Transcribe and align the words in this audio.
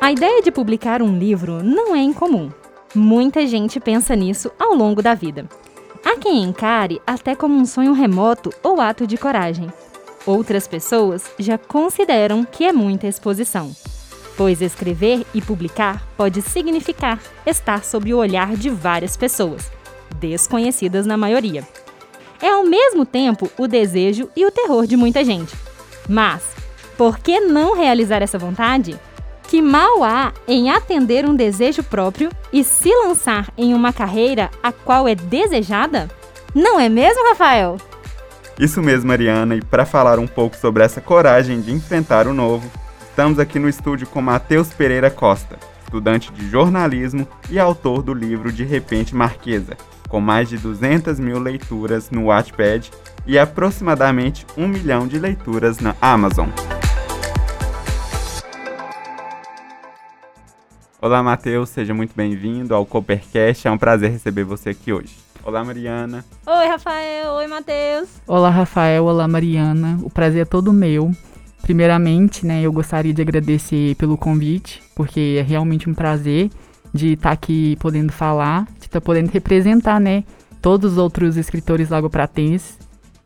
A 0.00 0.10
ideia 0.10 0.40
de 0.40 0.50
publicar 0.50 1.02
um 1.02 1.18
livro 1.18 1.62
não 1.62 1.94
é 1.94 1.98
incomum. 1.98 2.50
Muita 2.94 3.46
gente 3.46 3.78
pensa 3.78 4.16
nisso 4.16 4.50
ao 4.58 4.74
longo 4.74 5.02
da 5.02 5.14
vida. 5.14 5.46
Há 6.02 6.16
quem 6.16 6.42
encare 6.42 7.02
até 7.06 7.36
como 7.36 7.54
um 7.54 7.66
sonho 7.66 7.92
remoto 7.92 8.50
ou 8.62 8.80
ato 8.80 9.06
de 9.06 9.18
coragem. 9.18 9.70
Outras 10.24 10.66
pessoas 10.66 11.30
já 11.38 11.58
consideram 11.58 12.46
que 12.46 12.64
é 12.64 12.72
muita 12.72 13.06
exposição, 13.06 13.70
pois 14.38 14.62
escrever 14.62 15.26
e 15.34 15.42
publicar 15.42 16.02
pode 16.16 16.40
significar 16.40 17.20
estar 17.44 17.84
sob 17.84 18.12
o 18.14 18.18
olhar 18.18 18.56
de 18.56 18.70
várias 18.70 19.18
pessoas, 19.18 19.70
desconhecidas 20.18 21.04
na 21.04 21.18
maioria. 21.18 21.68
É 22.40 22.48
ao 22.48 22.64
mesmo 22.64 23.04
tempo 23.04 23.50
o 23.58 23.68
desejo 23.68 24.30
e 24.34 24.46
o 24.46 24.50
terror 24.50 24.86
de 24.86 24.96
muita 24.96 25.22
gente. 25.22 25.54
Mas, 26.08 26.42
por 26.96 27.18
que 27.18 27.38
não 27.38 27.76
realizar 27.76 28.22
essa 28.22 28.38
vontade? 28.38 28.98
Que 29.50 29.60
mal 29.60 30.04
há 30.04 30.32
em 30.46 30.70
atender 30.70 31.28
um 31.28 31.34
desejo 31.34 31.82
próprio 31.82 32.30
e 32.52 32.62
se 32.62 32.88
lançar 32.88 33.52
em 33.58 33.74
uma 33.74 33.92
carreira 33.92 34.48
a 34.62 34.70
qual 34.70 35.08
é 35.08 35.16
desejada? 35.16 36.08
Não 36.54 36.78
é 36.78 36.88
mesmo, 36.88 37.28
Rafael? 37.30 37.76
Isso 38.56 38.80
mesmo, 38.80 39.08
Mariana, 39.08 39.56
e 39.56 39.60
para 39.60 39.84
falar 39.84 40.20
um 40.20 40.26
pouco 40.28 40.56
sobre 40.56 40.84
essa 40.84 41.00
coragem 41.00 41.60
de 41.60 41.72
enfrentar 41.72 42.28
o 42.28 42.32
novo, 42.32 42.70
estamos 43.08 43.40
aqui 43.40 43.58
no 43.58 43.68
estúdio 43.68 44.06
com 44.06 44.22
Matheus 44.22 44.68
Pereira 44.68 45.10
Costa, 45.10 45.58
estudante 45.82 46.32
de 46.32 46.48
jornalismo 46.48 47.26
e 47.50 47.58
autor 47.58 48.02
do 48.02 48.14
livro 48.14 48.52
De 48.52 48.62
Repente 48.62 49.16
Marquesa, 49.16 49.76
com 50.08 50.20
mais 50.20 50.48
de 50.48 50.58
200 50.58 51.18
mil 51.18 51.40
leituras 51.40 52.08
no 52.08 52.26
Wattpad 52.26 52.88
e 53.26 53.36
aproximadamente 53.36 54.46
um 54.56 54.68
milhão 54.68 55.08
de 55.08 55.18
leituras 55.18 55.80
na 55.80 55.96
Amazon. 56.00 56.50
Olá, 61.02 61.22
Matheus, 61.22 61.70
seja 61.70 61.94
muito 61.94 62.12
bem-vindo 62.14 62.74
ao 62.74 62.84
Coopercast. 62.84 63.66
É 63.66 63.70
um 63.70 63.78
prazer 63.78 64.10
receber 64.10 64.44
você 64.44 64.68
aqui 64.68 64.92
hoje. 64.92 65.16
Olá, 65.42 65.64
Mariana. 65.64 66.22
Oi, 66.46 66.66
Rafael. 66.66 67.32
Oi, 67.36 67.46
Matheus. 67.46 68.10
Olá, 68.26 68.50
Rafael. 68.50 69.06
Olá, 69.06 69.26
Mariana. 69.26 69.98
O 70.02 70.10
prazer 70.10 70.42
é 70.42 70.44
todo 70.44 70.74
meu. 70.74 71.10
Primeiramente, 71.62 72.44
né, 72.44 72.60
eu 72.60 72.70
gostaria 72.70 73.14
de 73.14 73.22
agradecer 73.22 73.94
pelo 73.94 74.18
convite, 74.18 74.82
porque 74.94 75.36
é 75.38 75.42
realmente 75.42 75.88
um 75.88 75.94
prazer 75.94 76.50
de 76.92 77.14
estar 77.14 77.30
tá 77.30 77.32
aqui 77.32 77.76
podendo 77.80 78.12
falar, 78.12 78.66
de 78.78 78.84
estar 78.84 79.00
tá 79.00 79.00
podendo 79.00 79.30
representar, 79.30 79.98
né, 79.98 80.22
todos 80.60 80.92
os 80.92 80.98
outros 80.98 81.38
escritores 81.38 81.88
lagopratenses. 81.88 82.78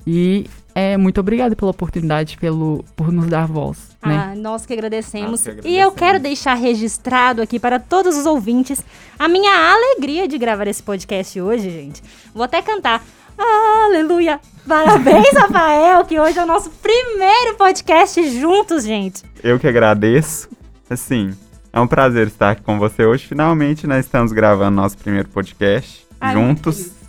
E 0.06 0.46
é, 0.74 0.96
muito 0.96 1.20
obrigada 1.20 1.54
pela 1.54 1.70
oportunidade, 1.70 2.36
pelo, 2.36 2.84
por 2.96 3.12
nos 3.12 3.28
dar 3.28 3.46
voz. 3.46 3.96
Ah, 4.02 4.08
né? 4.08 4.34
nós 4.36 4.66
que, 4.66 4.72
agradecemos. 4.72 5.30
nós 5.30 5.42
que 5.42 5.50
agradecemos. 5.50 5.78
E 5.78 5.80
eu 5.80 5.92
quero 5.92 6.18
deixar 6.18 6.54
registrado 6.54 7.40
aqui 7.40 7.60
para 7.60 7.78
todos 7.78 8.16
os 8.16 8.26
ouvintes 8.26 8.84
a 9.16 9.28
minha 9.28 9.52
alegria 9.52 10.26
de 10.26 10.36
gravar 10.36 10.66
esse 10.66 10.82
podcast 10.82 11.40
hoje, 11.40 11.70
gente. 11.70 12.02
Vou 12.34 12.42
até 12.42 12.60
cantar. 12.60 13.04
Aleluia! 13.38 14.40
Parabéns, 14.66 15.32
Rafael, 15.38 16.04
que 16.04 16.18
hoje 16.18 16.38
é 16.38 16.42
o 16.42 16.46
nosso 16.46 16.70
primeiro 16.70 17.56
podcast 17.56 18.40
juntos, 18.40 18.84
gente. 18.84 19.22
Eu 19.42 19.60
que 19.60 19.68
agradeço. 19.68 20.48
Assim, 20.90 21.32
é 21.72 21.80
um 21.80 21.86
prazer 21.86 22.26
estar 22.26 22.50
aqui 22.50 22.62
com 22.62 22.78
você 22.78 23.04
hoje. 23.04 23.26
Finalmente, 23.26 23.86
nós 23.86 24.04
estamos 24.04 24.32
gravando 24.32 24.76
nosso 24.76 24.98
primeiro 24.98 25.28
podcast 25.28 26.04
Ai, 26.20 26.34
juntos 26.34 27.03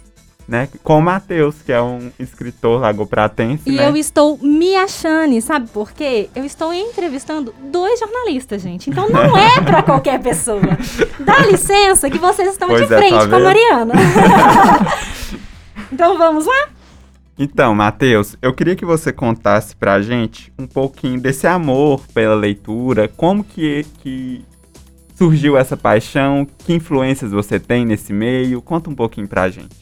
né? 0.48 0.70
Com 0.84 1.00
o 1.00 1.02
Matheus, 1.02 1.56
que 1.62 1.72
é 1.72 1.82
um 1.82 2.12
escritor 2.20 2.80
lagopratense. 2.80 3.64
E 3.66 3.76
né? 3.76 3.88
eu 3.88 3.98
estou 3.98 4.38
me 4.38 4.76
achando, 4.76 5.40
sabe 5.42 5.68
por 5.70 5.92
quê? 5.92 6.30
Eu 6.36 6.46
estou 6.46 6.74
entrevistando 6.74 7.54
dois 7.72 8.00
jornalistas, 8.00 8.62
gente. 8.62 8.90
Então 8.90 9.10
não 9.10 9.38
é 9.38 9.62
para 9.62 9.82
qualquer 9.82 10.22
pessoa. 10.22 10.62
Dá 11.20 11.40
licença 11.40 12.10
que 12.10 12.18
vocês 12.18 12.50
estão 12.50 12.68
pois 12.68 12.88
de 12.88 12.94
é, 12.94 12.98
frente 12.98 13.28
com 13.28 13.36
a 13.36 13.40
Mariana. 13.40 13.94
então 15.92 16.18
vamos 16.18 16.46
lá? 16.46 16.70
Então, 17.38 17.76
Matheus, 17.76 18.38
eu 18.42 18.54
queria 18.54 18.78
que 18.78 18.86
você 18.86 19.12
contasse 19.12 19.76
pra 19.76 20.02
gente 20.02 20.54
um 20.58 20.66
pouquinho 20.66 21.20
desse 21.20 21.46
amor 21.46 22.02
pela 22.14 22.34
leitura, 22.34 23.10
como 23.10 23.44
que, 23.44 23.86
que 24.02 24.46
surgiu 25.16 25.58
essa 25.58 25.76
paixão, 25.76 26.48
que 26.60 26.72
influências 26.72 27.32
você 27.32 27.60
tem 27.60 27.86
nesse 27.86 28.14
meio, 28.14 28.62
conta 28.62 28.90
um 28.90 28.96
pouquinho 28.96 29.28
pra 29.28 29.50
gente. 29.50 29.76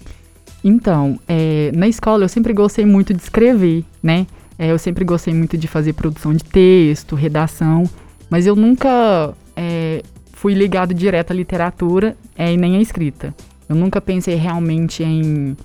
Então, 0.63 1.19
é, 1.27 1.71
na 1.75 1.87
escola 1.87 2.23
eu 2.23 2.29
sempre 2.29 2.53
gostei 2.53 2.85
muito 2.85 3.13
de 3.13 3.21
escrever, 3.21 3.83
né? 4.01 4.25
É, 4.57 4.71
eu 4.71 4.79
sempre 4.79 5.03
gostei 5.03 5.33
muito 5.33 5.57
de 5.57 5.67
fazer 5.67 5.93
produção 5.93 6.33
de 6.33 6.43
texto, 6.43 7.15
redação, 7.15 7.83
mas 8.29 8.47
eu 8.47 8.55
nunca 8.55 9.33
é, 9.55 10.01
fui 10.31 10.53
ligado 10.53 10.93
direto 10.93 11.31
à 11.31 11.33
literatura 11.33 12.15
é, 12.37 12.53
e 12.53 12.57
nem 12.57 12.77
à 12.77 12.81
escrita. 12.81 13.35
Eu 13.67 13.75
nunca 13.75 13.99
pensei 13.99 14.35
realmente 14.35 15.03
em, 15.03 15.57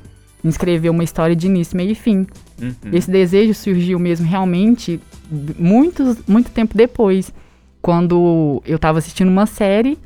em 0.42 0.48
escrever 0.48 0.90
uma 0.90 1.04
história 1.04 1.36
de 1.36 1.46
início, 1.46 1.76
meio 1.76 1.92
e 1.92 1.94
fim. 1.94 2.26
Uhum. 2.60 2.74
Esse 2.92 3.10
desejo 3.10 3.54
surgiu 3.54 3.98
mesmo 3.98 4.26
realmente 4.26 5.00
muitos, 5.58 6.16
muito 6.26 6.50
tempo 6.50 6.76
depois, 6.76 7.32
quando 7.80 8.62
eu 8.66 8.76
estava 8.76 8.98
assistindo 8.98 9.28
uma 9.28 9.46
série 9.46 9.98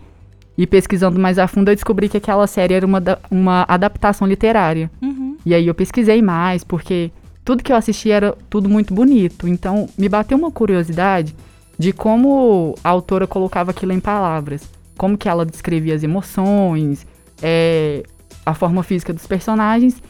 e 0.56 0.66
pesquisando 0.66 1.18
mais 1.18 1.38
a 1.38 1.46
fundo, 1.46 1.70
eu 1.70 1.74
descobri 1.74 2.08
que 2.08 2.16
aquela 2.16 2.46
série 2.46 2.74
era 2.74 2.86
uma, 2.86 3.02
uma 3.30 3.64
adaptação 3.68 4.26
literária. 4.26 4.90
Uhum. 5.00 5.36
E 5.44 5.54
aí 5.54 5.66
eu 5.66 5.74
pesquisei 5.74 6.20
mais, 6.20 6.62
porque 6.62 7.10
tudo 7.44 7.62
que 7.62 7.72
eu 7.72 7.76
assisti 7.76 8.10
era 8.10 8.36
tudo 8.50 8.68
muito 8.68 8.92
bonito. 8.92 9.48
Então 9.48 9.88
me 9.96 10.08
bateu 10.08 10.36
uma 10.36 10.50
curiosidade 10.50 11.34
de 11.78 11.92
como 11.92 12.74
a 12.84 12.90
autora 12.90 13.26
colocava 13.26 13.70
aquilo 13.70 13.92
em 13.92 14.00
palavras. 14.00 14.62
Como 14.96 15.16
que 15.16 15.28
ela 15.28 15.44
descrevia 15.44 15.94
as 15.94 16.02
emoções, 16.02 17.06
é, 17.42 18.02
a 18.44 18.54
forma 18.54 18.82
física 18.82 19.12
dos 19.12 19.26
personagens. 19.26 20.02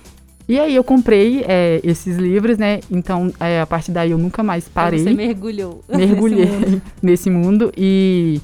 E 0.48 0.58
aí 0.58 0.74
eu 0.74 0.82
comprei 0.82 1.44
é, 1.46 1.80
esses 1.84 2.16
livros, 2.16 2.58
né? 2.58 2.80
Então, 2.90 3.32
é, 3.38 3.60
a 3.60 3.66
partir 3.66 3.92
daí 3.92 4.10
eu 4.10 4.18
nunca 4.18 4.42
mais 4.42 4.68
parei. 4.68 4.98
Você 4.98 5.14
mergulhou. 5.14 5.82
Mergulhei 5.88 6.44
nesse 6.44 6.58
mundo. 6.58 6.82
nesse 7.02 7.30
mundo. 7.30 7.72
E 7.76 8.40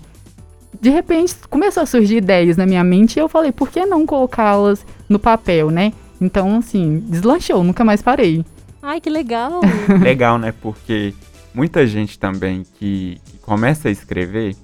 de 0.80 0.90
repente 0.90 1.34
começou 1.48 1.82
a 1.82 1.86
surgir 1.86 2.16
ideias 2.16 2.56
na 2.56 2.66
minha 2.66 2.84
mente 2.84 3.16
e 3.16 3.20
eu 3.20 3.28
falei, 3.28 3.52
por 3.52 3.70
que 3.70 3.84
não 3.84 4.06
colocá-las 4.06 4.84
no 5.08 5.18
papel, 5.18 5.70
né? 5.70 5.92
Então, 6.20 6.58
assim, 6.58 7.02
deslanchou, 7.06 7.62
nunca 7.62 7.84
mais 7.84 8.02
parei. 8.02 8.44
Ai, 8.82 9.00
que 9.00 9.10
legal! 9.10 9.60
legal, 10.02 10.38
né? 10.38 10.52
Porque 10.60 11.14
muita 11.54 11.86
gente 11.86 12.18
também 12.18 12.64
que, 12.78 13.20
que 13.24 13.38
começa 13.38 13.88
a 13.88 13.90
escrever, 13.90 14.56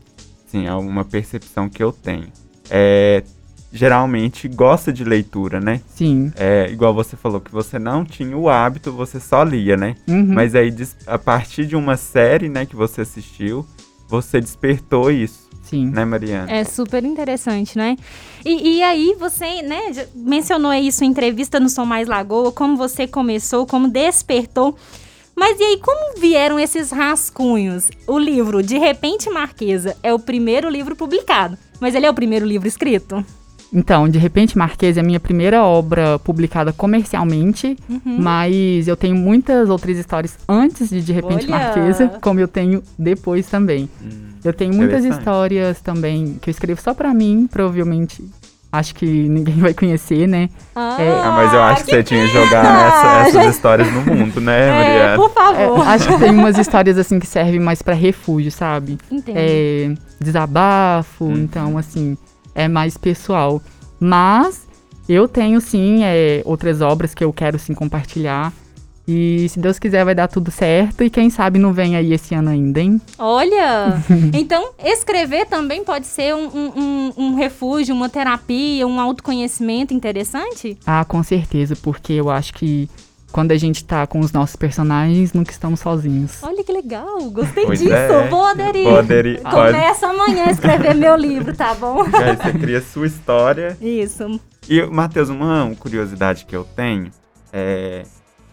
sim, 0.47 0.67
é 0.67 0.75
uma 0.75 1.05
percepção 1.05 1.69
que 1.69 1.83
eu 1.83 1.93
tenho. 1.93 2.29
É, 2.71 3.23
geralmente 3.73 4.47
gosta 4.47 4.93
de 4.93 5.03
leitura, 5.05 5.61
né? 5.61 5.81
Sim. 5.89 6.33
É, 6.37 6.69
igual 6.71 6.95
você 6.95 7.17
falou 7.17 7.41
que 7.41 7.51
você 7.51 7.79
não 7.79 8.05
tinha 8.05 8.37
o 8.37 8.49
hábito, 8.49 8.93
você 8.93 9.19
só 9.19 9.43
lia, 9.43 9.77
né? 9.77 9.97
Uhum. 10.07 10.27
Mas 10.29 10.55
aí, 10.55 10.73
a 11.07 11.19
partir 11.19 11.67
de 11.67 11.75
uma 11.75 11.97
série, 11.97 12.49
né, 12.49 12.65
que 12.65 12.77
você 12.77 13.01
assistiu, 13.01 13.67
você 14.09 14.41
despertou 14.41 15.11
isso. 15.11 15.44
Sim. 15.65 15.91
Né, 15.91 16.05
Mariana? 16.05 16.51
É 16.51 16.65
super 16.65 17.05
interessante, 17.05 17.77
né? 17.77 17.97
E, 18.45 18.77
e 18.77 18.83
aí, 18.83 19.17
você, 19.19 19.63
né, 19.63 20.07
mencionou 20.15 20.73
isso 20.73 21.05
em 21.05 21.09
entrevista 21.09 21.59
no 21.59 21.69
Som 21.69 21.85
Mais 21.85 22.07
Lagoa, 22.07 22.53
como 22.53 22.77
você 22.77 23.07
começou, 23.07 23.67
como 23.67 23.89
despertou. 23.89 24.77
Mas 25.35 25.59
e 25.59 25.63
aí, 25.65 25.81
como 25.81 26.21
vieram 26.21 26.61
esses 26.61 26.91
rascunhos? 26.91 27.91
O 28.07 28.19
livro 28.19 28.63
De 28.63 28.79
Repente 28.79 29.29
Marquesa 29.31 29.97
é 30.03 30.13
o 30.13 30.19
primeiro 30.19 30.69
livro 30.69 30.95
publicado, 30.95 31.59
mas 31.81 31.95
ele 31.95 32.07
é 32.07 32.11
o 32.11 32.15
primeiro 32.15 32.47
livro 32.47 32.69
escrito? 32.69 33.25
Então, 33.75 34.09
De 34.09 34.19
Repente 34.19 34.57
Marquesa 34.57 35.01
é 35.01 35.03
a 35.03 35.05
minha 35.05 35.19
primeira 35.19 35.65
obra 35.65 36.17
publicada 36.21 36.73
comercialmente, 36.73 37.77
uhum. 37.91 38.19
mas 38.21 38.87
eu 38.87 38.97
tenho 38.97 39.17
muitas 39.17 39.69
outras 39.69 39.99
histórias 39.99 40.39
antes 40.49 40.89
de 40.89 41.03
De 41.03 41.13
Repente 41.13 41.51
Olha. 41.51 41.59
Marquesa, 41.59 42.09
como 42.21 42.39
eu 42.39 42.47
tenho 42.47 42.81
depois 42.97 43.47
também. 43.47 43.89
Hum. 44.01 44.35
Eu 44.45 44.53
tenho 44.53 44.73
muitas 44.75 45.05
histórias 45.05 45.81
também 45.81 46.39
que 46.41 46.51
eu 46.51 46.53
escrevo 46.53 46.81
só 46.81 46.95
pra 46.95 47.13
mim, 47.13 47.49
provavelmente. 47.51 48.25
Acho 48.71 48.95
que 48.95 49.07
ninguém 49.07 49.57
vai 49.59 49.73
conhecer, 49.73 50.29
né? 50.29 50.51
Ah, 50.75 50.97
é, 51.01 51.09
ah 51.09 51.33
mas 51.33 51.53
eu 51.53 51.63
acho 51.63 51.85
que, 51.85 51.91
que 51.91 51.97
você 51.97 52.03
tinha 52.03 52.27
que 52.27 52.33
jogar 52.33 53.25
essa, 53.25 53.39
essas 53.41 53.55
histórias 53.57 53.93
no 53.93 54.03
mundo, 54.03 54.41
né, 54.41 54.69
é, 54.69 54.71
Mariana? 54.71 55.17
Por 55.17 55.31
favor. 55.31 55.81
É, 55.81 55.89
acho 55.89 56.09
que 56.09 56.19
tem 56.19 56.31
umas 56.31 56.59
histórias 56.59 56.99
assim 56.99 57.19
que 57.19 57.27
servem 57.27 57.59
mais 57.59 57.83
para 57.83 57.95
refúgio, 57.95 58.53
sabe? 58.53 58.99
Entendo. 59.11 59.37
É, 59.37 59.95
desabafo, 60.21 61.25
hum. 61.25 61.37
então 61.37 61.79
assim, 61.79 62.17
é 62.55 62.69
mais 62.69 62.97
pessoal. 62.97 63.61
Mas 63.99 64.67
eu 65.09 65.29
tenho 65.29 65.61
sim 65.61 66.05
é, 66.05 66.43
outras 66.45 66.81
obras 66.81 67.15
que 67.15 67.25
eu 67.25 67.33
quero 67.33 67.59
sim 67.59 67.75
compartilhar. 67.75 68.53
E 69.07 69.47
se 69.51 69.61
Deus 69.61 69.79
quiser 69.79 70.03
vai 70.03 70.15
dar 70.15 70.29
tudo 70.29 70.51
certo 70.51 71.05
e 71.05 71.11
quem 71.11 71.29
sabe 71.29 71.59
não 71.59 71.75
vem 71.75 71.95
aí 71.95 72.15
esse 72.15 72.35
ano 72.35 72.49
ainda, 72.49 72.81
hein? 72.81 72.99
Olha! 73.19 74.03
então, 74.33 74.71
escrever 74.83 75.45
também 75.45 75.85
pode 75.85 76.07
ser 76.07 76.35
um, 76.35 76.49
um, 76.49 77.13
um, 77.17 77.35
refúgio, 77.35 77.95
uma 77.95 78.09
terapia, 78.09 78.87
um 78.87 78.99
autoconhecimento 78.99 79.93
interessante? 79.93 80.79
Ah, 80.87 81.05
com 81.05 81.23
certeza, 81.23 81.77
porque 81.77 82.15
eu 82.15 82.31
acho 82.31 82.55
que 82.55 82.89
quando 83.35 83.51
a 83.51 83.57
gente 83.57 83.85
tá 83.85 84.07
com 84.07 84.21
os 84.21 84.31
nossos 84.31 84.55
personagens, 84.55 85.33
nunca 85.33 85.51
estamos 85.51 85.81
sozinhos. 85.81 86.41
Olha 86.41 86.63
que 86.63 86.73
legal, 86.73 87.19
gostei 87.33 87.67
Pois 87.67 87.81
disso. 87.81 87.93
é. 87.93 88.29
Vou 88.29 88.45
aderir. 88.45 88.85
Vou 88.85 88.97
aderir. 88.97 89.43
Começa 89.43 90.07
amanhã 90.07 90.45
a 90.45 90.51
escrever 90.53 90.95
meu 90.95 91.17
livro, 91.17 91.53
tá 91.53 91.75
bom? 91.75 92.03
Aí 92.15 92.37
você 92.37 92.53
cria 92.57 92.81
sua 92.81 93.09
história. 93.09 93.77
Isso. 93.81 94.41
E, 94.69 94.81
Matheus, 94.87 95.31
uma 95.31 95.69
curiosidade 95.81 96.45
que 96.45 96.55
eu 96.55 96.63
tenho 96.63 97.11
é, 97.53 98.05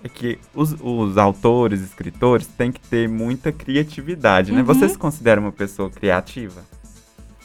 é 0.03 0.09
que 0.09 0.39
os, 0.55 0.75
os 0.81 1.15
autores, 1.15 1.79
escritores, 1.81 2.47
têm 2.47 2.71
que 2.71 2.81
ter 2.81 3.07
muita 3.07 3.51
criatividade, 3.51 4.51
né? 4.51 4.61
Uhum. 4.61 4.65
Você 4.65 4.89
se 4.89 4.97
considera 4.97 5.39
uma 5.39 5.51
pessoa 5.51 5.91
criativa? 5.91 6.63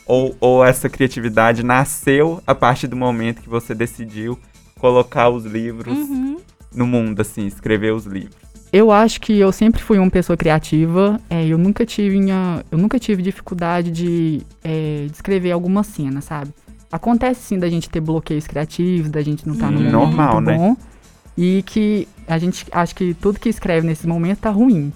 Ou, 0.06 0.34
ou 0.40 0.64
essa 0.64 0.88
criatividade 0.88 1.62
nasceu 1.62 2.42
a 2.46 2.54
partir 2.54 2.86
do 2.86 2.96
momento 2.96 3.42
que 3.42 3.48
você 3.50 3.74
decidiu 3.74 4.38
colocar 4.80 5.28
os 5.28 5.44
livros 5.44 5.98
Uhum. 5.98 6.38
No 6.76 6.86
mundo, 6.86 7.20
assim, 7.20 7.46
escrever 7.46 7.92
os 7.92 8.04
livros? 8.06 8.36
Eu 8.72 8.90
acho 8.90 9.20
que 9.20 9.38
eu 9.38 9.50
sempre 9.52 9.80
fui 9.82 9.98
uma 9.98 10.10
pessoa 10.10 10.36
criativa. 10.36 11.18
é, 11.30 11.46
eu 11.46 11.56
nunca 11.56 11.86
tive, 11.86 12.18
minha- 12.18 12.64
eu 12.70 12.76
nunca 12.78 12.98
tive 12.98 13.22
dificuldade 13.22 13.90
de, 13.90 14.42
é, 14.62 15.06
de 15.06 15.12
escrever 15.12 15.52
alguma 15.52 15.82
cena, 15.82 16.20
sabe? 16.20 16.50
Acontece 16.92 17.40
sim 17.42 17.58
da 17.58 17.68
gente 17.68 17.88
ter 17.88 18.00
bloqueios 18.00 18.46
criativos, 18.46 19.10
da 19.10 19.22
gente 19.22 19.46
não 19.46 19.54
estar 19.54 19.70
no 19.70 19.80
Hum. 19.80 19.90
Normal, 19.90 20.40
né? 20.40 20.56
bom. 20.56 20.76
E 21.38 21.62
que 21.66 22.06
a 22.28 22.38
gente 22.38 22.64
acha 22.72 22.94
que 22.94 23.12
tudo 23.14 23.38
que 23.40 23.48
escreve 23.48 23.86
nesse 23.86 24.06
momento 24.06 24.38
tá 24.40 24.50
ruim. 24.50 24.92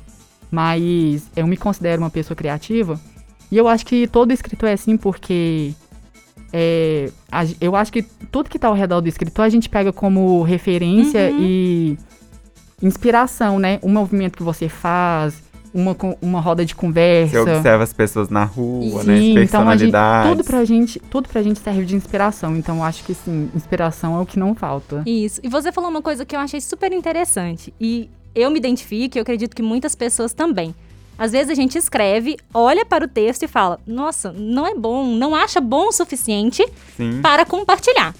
Mas 0.50 1.28
eu 1.36 1.46
me 1.46 1.56
considero 1.56 2.02
uma 2.02 2.10
pessoa 2.10 2.36
criativa. 2.36 3.00
E 3.50 3.56
eu 3.56 3.68
acho 3.68 3.84
que 3.86 4.06
todo 4.06 4.32
escritor 4.32 4.68
é 4.68 4.72
assim 4.72 4.96
porque. 4.96 5.72
É, 6.52 7.11
a 7.31 7.43
eu 7.61 7.76
acho 7.76 7.93
que 7.93 8.02
tudo 8.02 8.49
que 8.50 8.58
tá 8.58 8.69
ao 8.69 8.75
redor 8.75 9.00
do 9.00 9.08
escritor 9.08 9.44
a 9.44 9.49
gente 9.49 9.69
pega 9.69 9.93
como 9.93 10.43
referência 10.43 11.31
Uhum. 11.31 11.38
e 11.41 11.99
inspiração, 12.82 13.58
né? 13.58 13.79
Um 13.82 13.91
movimento 13.93 14.37
que 14.37 14.43
você 14.43 14.69
faz, 14.69 15.43
uma, 15.73 15.97
uma 16.20 16.41
roda 16.41 16.64
de 16.64 16.75
conversa. 16.75 17.43
Você 17.44 17.50
observa 17.52 17.82
as 17.85 17.93
pessoas 17.93 18.29
na 18.29 18.44
rua, 18.44 19.05
né? 19.05 19.14
As 19.14 19.20
Sim, 19.20 19.38
então 19.38 19.69
a 19.69 19.76
gente, 19.76 19.91
personalidades. 19.93 20.31
tudo 20.31 20.44
pra 20.44 20.64
gente, 20.64 21.00
tudo 21.11 21.29
pra 21.29 21.43
gente 21.43 21.61
serve 21.61 21.85
de 21.85 21.94
inspiração. 21.97 22.56
Então 22.56 22.79
eu 22.79 22.82
acho 22.85 23.05
que 23.05 23.14
sim, 23.14 23.50
inspiração 23.55 24.17
é 24.17 24.20
o 24.20 24.26
que 24.26 24.38
não 24.38 24.55
falta. 24.55 25.02
Isso. 25.06 25.41
E 25.43 25.49
você 25.49 25.70
falou 25.70 25.91
uma 25.91 26.02
coisa 26.02 26.25
que 26.25 26.35
eu 26.35 26.41
achei 26.41 26.61
super 26.61 26.93
interessante. 26.93 27.73
E 27.81 28.08
eu 28.35 28.50
me 28.50 28.58
identifico, 28.58 29.17
e 29.17 29.19
eu 29.19 29.23
acredito 29.23 29.55
que 29.55 29.62
muitas 29.62 29.94
pessoas 29.94 30.32
também. 30.32 30.75
Às 31.20 31.32
vezes 31.32 31.50
a 31.50 31.55
gente 31.55 31.76
escreve, 31.76 32.38
olha 32.55 32.82
para 32.82 33.05
o 33.05 33.08
texto 33.08 33.43
e 33.43 33.46
fala: 33.46 33.78
Nossa, 33.87 34.32
não 34.32 34.67
é 34.67 34.75
bom, 34.75 35.05
não 35.05 35.34
acha 35.34 35.61
bom 35.61 35.88
o 35.88 35.93
suficiente 35.93 36.67
Sim. 36.96 37.20
para 37.20 37.44
compartilhar. 37.44 38.14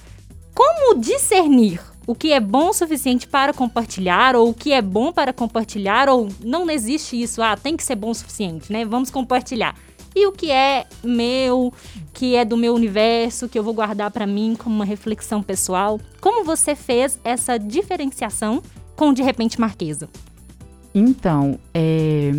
Como 0.55 1.01
discernir 1.01 1.81
o 2.07 2.15
que 2.15 2.31
é 2.31 2.39
bom 2.39 2.69
o 2.69 2.73
suficiente 2.75 3.27
para 3.27 3.55
compartilhar, 3.55 4.37
ou 4.37 4.51
o 4.51 4.55
que 4.55 4.71
é 4.71 4.83
bom 4.83 5.11
para 5.13 5.33
compartilhar, 5.33 6.11
ou 6.11 6.29
não 6.45 6.69
existe 6.71 7.21
isso, 7.21 7.41
ah, 7.41 7.57
tem 7.57 7.75
que 7.75 7.83
ser 7.83 7.95
bom 7.95 8.11
o 8.11 8.15
suficiente, 8.15 8.71
né? 8.71 8.85
Vamos 8.85 9.11
compartilhar. 9.11 9.75
E 10.15 10.27
o 10.27 10.33
que 10.33 10.51
é 10.51 10.85
meu, 11.03 11.73
que 12.13 12.35
é 12.35 12.45
do 12.45 12.57
meu 12.57 12.75
universo, 12.75 13.49
que 13.49 13.59
eu 13.59 13.63
vou 13.63 13.73
guardar 13.73 14.11
para 14.11 14.27
mim 14.27 14.55
como 14.59 14.75
uma 14.75 14.85
reflexão 14.85 15.43
pessoal? 15.43 15.99
Como 16.21 16.45
você 16.45 16.75
fez 16.75 17.19
essa 17.25 17.57
diferenciação 17.57 18.63
com 18.95 19.15
De 19.15 19.23
Repente 19.23 19.59
Marquesa? 19.59 20.07
Então, 20.93 21.59
é, 21.73 22.33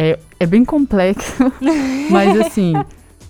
é, 0.00 0.18
é 0.38 0.46
bem 0.46 0.64
complexo, 0.64 1.34
mas 2.10 2.38
assim, 2.40 2.72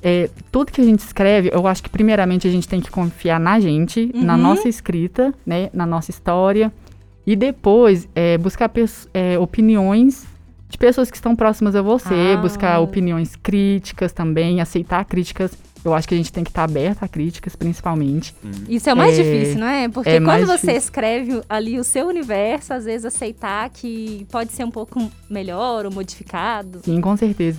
é, 0.03 0.31
tudo 0.53 0.71
que 0.71 0.81
a 0.81 0.85
gente 0.85 1.01
escreve, 1.01 1.51
eu 1.53 1.67
acho 1.67 1.83
que 1.83 1.89
primeiramente 1.91 2.47
a 2.47 2.51
gente 2.51 2.69
tem 2.69 2.81
que 2.81 2.91
confiar 2.91 3.41
na 3.41 3.59
gente, 3.59 4.11
na 4.15 4.35
Uhum. 4.37 4.43
nossa 4.43 4.69
escrita, 4.69 5.35
né, 5.45 5.69
na 5.75 5.85
nossa 5.85 6.11
história, 6.11 6.73
e 7.27 7.35
depois 7.35 8.09
é, 8.15 8.39
buscar 8.39 8.71
é, 9.13 9.39
opiniões 9.39 10.27
de 10.69 10.79
pessoas 10.79 11.11
que 11.11 11.17
estão 11.17 11.35
próximas 11.35 11.75
a 11.75 11.83
você, 11.83 12.35
Ah. 12.35 12.41
buscar 12.41 12.79
opiniões 12.79 13.35
críticas 13.35 14.13
também, 14.13 14.61
aceitar 14.61 15.05
críticas. 15.05 15.53
Eu 15.85 15.95
acho 15.95 16.07
que 16.07 16.15
a 16.15 16.17
gente 16.17 16.31
tem 16.33 16.45
que 16.45 16.51
estar 16.51 16.65
aberto 16.65 17.03
a 17.03 17.09
críticas, 17.09 17.57
principalmente. 17.57 18.35
Isso 18.69 18.91
é 18.91 18.93
o 18.93 18.97
mais 18.97 19.19
É, 19.19 19.23
difícil, 19.23 19.59
não 19.61 19.67
é? 19.67 19.89
Porque 19.89 20.11
é 20.11 20.21
quando 20.21 20.41
você 20.47 20.53
difícil. 20.67 20.77
escreve 20.77 21.41
ali 21.49 21.79
o 21.79 21.85
seu 21.85 22.07
universo, 22.09 22.75
às 22.75 22.85
vezes 22.85 23.07
aceitar 23.07 23.69
que 23.71 24.27
pode 24.31 24.53
ser 24.53 24.65
um 24.65 24.71
pouco 24.71 25.11
melhor 25.31 25.87
ou 25.87 25.93
modificado. 25.93 26.81
Sim, 26.85 27.01
com 27.01 27.17
certeza. 27.17 27.59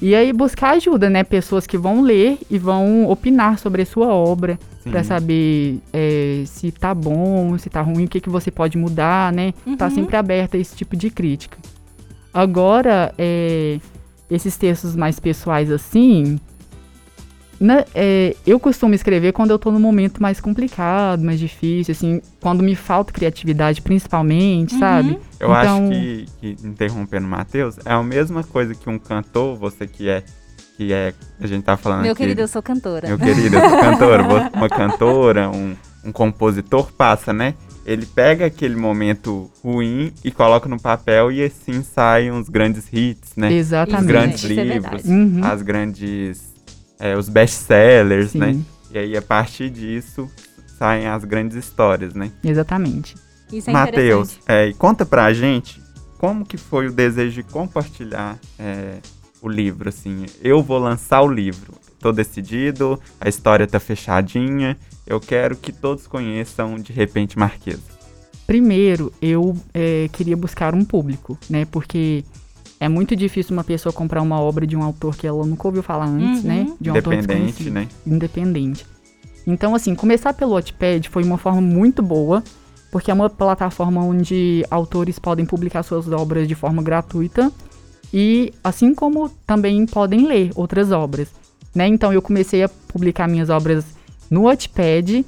E 0.00 0.14
aí 0.14 0.32
buscar 0.32 0.70
ajuda, 0.76 1.10
né? 1.10 1.24
Pessoas 1.24 1.66
que 1.66 1.76
vão 1.76 2.00
ler 2.02 2.38
e 2.48 2.56
vão 2.56 3.06
opinar 3.10 3.58
sobre 3.58 3.82
a 3.82 3.86
sua 3.86 4.06
obra, 4.14 4.58
pra 4.84 5.04
saber 5.04 5.80
é, 5.92 6.44
se 6.46 6.70
tá 6.72 6.94
bom, 6.94 7.58
se 7.58 7.68
tá 7.68 7.82
ruim, 7.82 8.04
o 8.04 8.08
que, 8.08 8.20
que 8.20 8.30
você 8.30 8.50
pode 8.50 8.78
mudar, 8.78 9.30
né? 9.32 9.52
Tá 9.76 9.86
Uhum. 9.86 9.90
sempre 9.94 10.16
aberta 10.16 10.56
a 10.56 10.60
esse 10.60 10.74
tipo 10.74 10.96
de 10.96 11.10
crítica. 11.10 11.58
Agora, 12.32 13.12
é, 13.18 13.78
esses 14.30 14.56
textos 14.56 14.94
mais 14.94 15.18
pessoais 15.18 15.70
assim, 15.70 16.38
né, 17.60 17.84
é, 17.94 18.36
eu 18.46 18.60
costumo 18.60 18.94
escrever 18.94 19.32
quando 19.32 19.50
eu 19.50 19.58
tô 19.58 19.70
num 19.70 19.80
momento 19.80 20.22
mais 20.22 20.40
complicado, 20.40 21.22
mais 21.24 21.40
difícil, 21.40 21.92
assim, 21.92 22.20
quando 22.40 22.62
me 22.62 22.74
falta 22.76 23.12
criatividade, 23.12 23.82
principalmente, 23.82 24.74
Uhum. 24.74 24.80
sabe? 24.80 25.18
Eu 25.40 25.52
acho 25.52 25.70
Então- 25.76 25.90
que, 25.90 26.26
que, 26.40 26.66
interrompendo 26.66 27.26
o 27.26 27.30
Matheus, 27.30 27.76
é 27.84 27.92
a 27.92 28.02
mesma 28.02 28.42
coisa 28.44 28.74
que 28.74 28.88
um 28.88 28.98
cantor, 28.98 29.56
você 29.56 29.86
que 29.86 30.08
é, 30.08 30.22
que 30.76 30.92
é, 30.92 31.12
a 31.40 31.46
gente 31.46 31.64
tá 31.64 31.76
falando 31.76 32.02
Meu 32.02 32.12
aqui, 32.12 32.22
querido, 32.22 32.40
eu 32.40 32.48
sou 32.48 32.62
cantora. 32.62 33.08
meu 33.08 33.18
querido, 33.18 33.56
eu 33.56 33.68
sou 33.70 33.80
cantora, 33.80 34.22
uma 34.54 34.68
cantora, 34.68 35.50
um, 35.50 35.74
um 36.04 36.12
compositor 36.12 36.92
passa, 36.92 37.32
né? 37.32 37.54
Ele 37.84 38.04
pega 38.06 38.46
aquele 38.46 38.76
momento 38.76 39.50
ruim 39.64 40.12
e 40.22 40.30
coloca 40.30 40.68
no 40.68 40.78
papel 40.78 41.32
e 41.32 41.42
assim 41.42 41.82
saem 41.82 42.30
os 42.30 42.48
grandes 42.48 42.84
hits, 42.92 43.32
né? 43.36 43.48
Os 43.48 43.54
Exatamente. 43.54 44.06
grandes 44.06 44.44
Isso 44.44 44.60
é 44.60 44.62
livros. 44.64 45.04
Uhum. 45.04 45.40
as 45.42 45.62
grandes, 45.62 46.54
é, 46.98 47.16
os 47.16 47.28
best-sellers, 47.28 48.34
né? 48.34 48.58
E 48.90 48.98
aí, 48.98 49.16
a 49.16 49.22
partir 49.22 49.70
disso, 49.70 50.30
saem 50.78 51.06
as 51.06 51.24
grandes 51.24 51.56
histórias, 51.56 52.14
né? 52.14 52.30
exatamente. 52.42 53.14
Isso 53.52 53.70
é 53.70 53.72
Matheus, 53.72 54.32
interessante. 54.32 54.44
é, 54.46 54.66
e 54.68 54.74
conta 54.74 55.06
pra 55.06 55.32
gente 55.32 55.80
como 56.18 56.44
que 56.44 56.56
foi 56.56 56.88
o 56.88 56.92
desejo 56.92 57.42
de 57.42 57.48
compartilhar 57.48 58.38
é, 58.58 58.98
o 59.40 59.48
livro, 59.48 59.88
assim. 59.88 60.26
Eu 60.42 60.62
vou 60.62 60.78
lançar 60.78 61.22
o 61.22 61.28
livro, 61.28 61.72
tô 61.98 62.12
decidido, 62.12 63.00
a 63.20 63.28
história 63.28 63.66
tá 63.66 63.80
fechadinha, 63.80 64.76
eu 65.06 65.20
quero 65.20 65.56
que 65.56 65.72
todos 65.72 66.06
conheçam 66.06 66.76
De 66.76 66.92
Repente 66.92 67.38
Marquesa. 67.38 67.98
Primeiro, 68.46 69.12
eu 69.20 69.56
é, 69.72 70.08
queria 70.12 70.36
buscar 70.36 70.74
um 70.74 70.84
público, 70.84 71.38
né? 71.48 71.66
Porque 71.66 72.24
é 72.80 72.88
muito 72.88 73.16
difícil 73.16 73.52
uma 73.54 73.64
pessoa 73.64 73.92
comprar 73.92 74.22
uma 74.22 74.40
obra 74.40 74.66
de 74.66 74.76
um 74.76 74.82
autor 74.82 75.16
que 75.16 75.26
ela 75.26 75.44
nunca 75.44 75.66
ouviu 75.66 75.82
falar 75.82 76.06
antes, 76.06 76.42
Uhum. 76.42 76.48
né? 76.48 76.72
De 76.80 76.90
um 76.90 76.96
Independente, 76.96 77.70
né? 77.70 77.88
Independente. 78.06 78.86
Então, 79.46 79.74
assim, 79.74 79.94
começar 79.94 80.32
pelo 80.34 80.52
Wattpad 80.52 81.08
foi 81.08 81.24
uma 81.24 81.38
forma 81.38 81.60
muito 81.60 82.02
boa, 82.02 82.42
porque 82.92 83.10
é 83.10 83.14
uma 83.14 83.28
plataforma 83.30 84.02
onde 84.02 84.64
autores 84.70 85.18
podem 85.18 85.44
publicar 85.44 85.82
suas 85.82 86.06
obras 86.08 86.46
de 86.46 86.54
forma 86.54 86.82
gratuita 86.82 87.50
e 88.12 88.52
assim 88.62 88.94
como 88.94 89.28
também 89.46 89.84
podem 89.86 90.26
ler 90.26 90.50
outras 90.54 90.90
obras, 90.92 91.28
né? 91.74 91.86
Então 91.88 92.12
eu 92.12 92.22
comecei 92.22 92.62
a 92.62 92.68
publicar 92.68 93.26
minhas 93.28 93.50
obras 93.50 93.84
no 94.30 94.42
Wattpad 94.44 95.24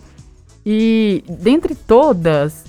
e 0.64 1.24
dentre 1.28 1.74
todas, 1.74 2.64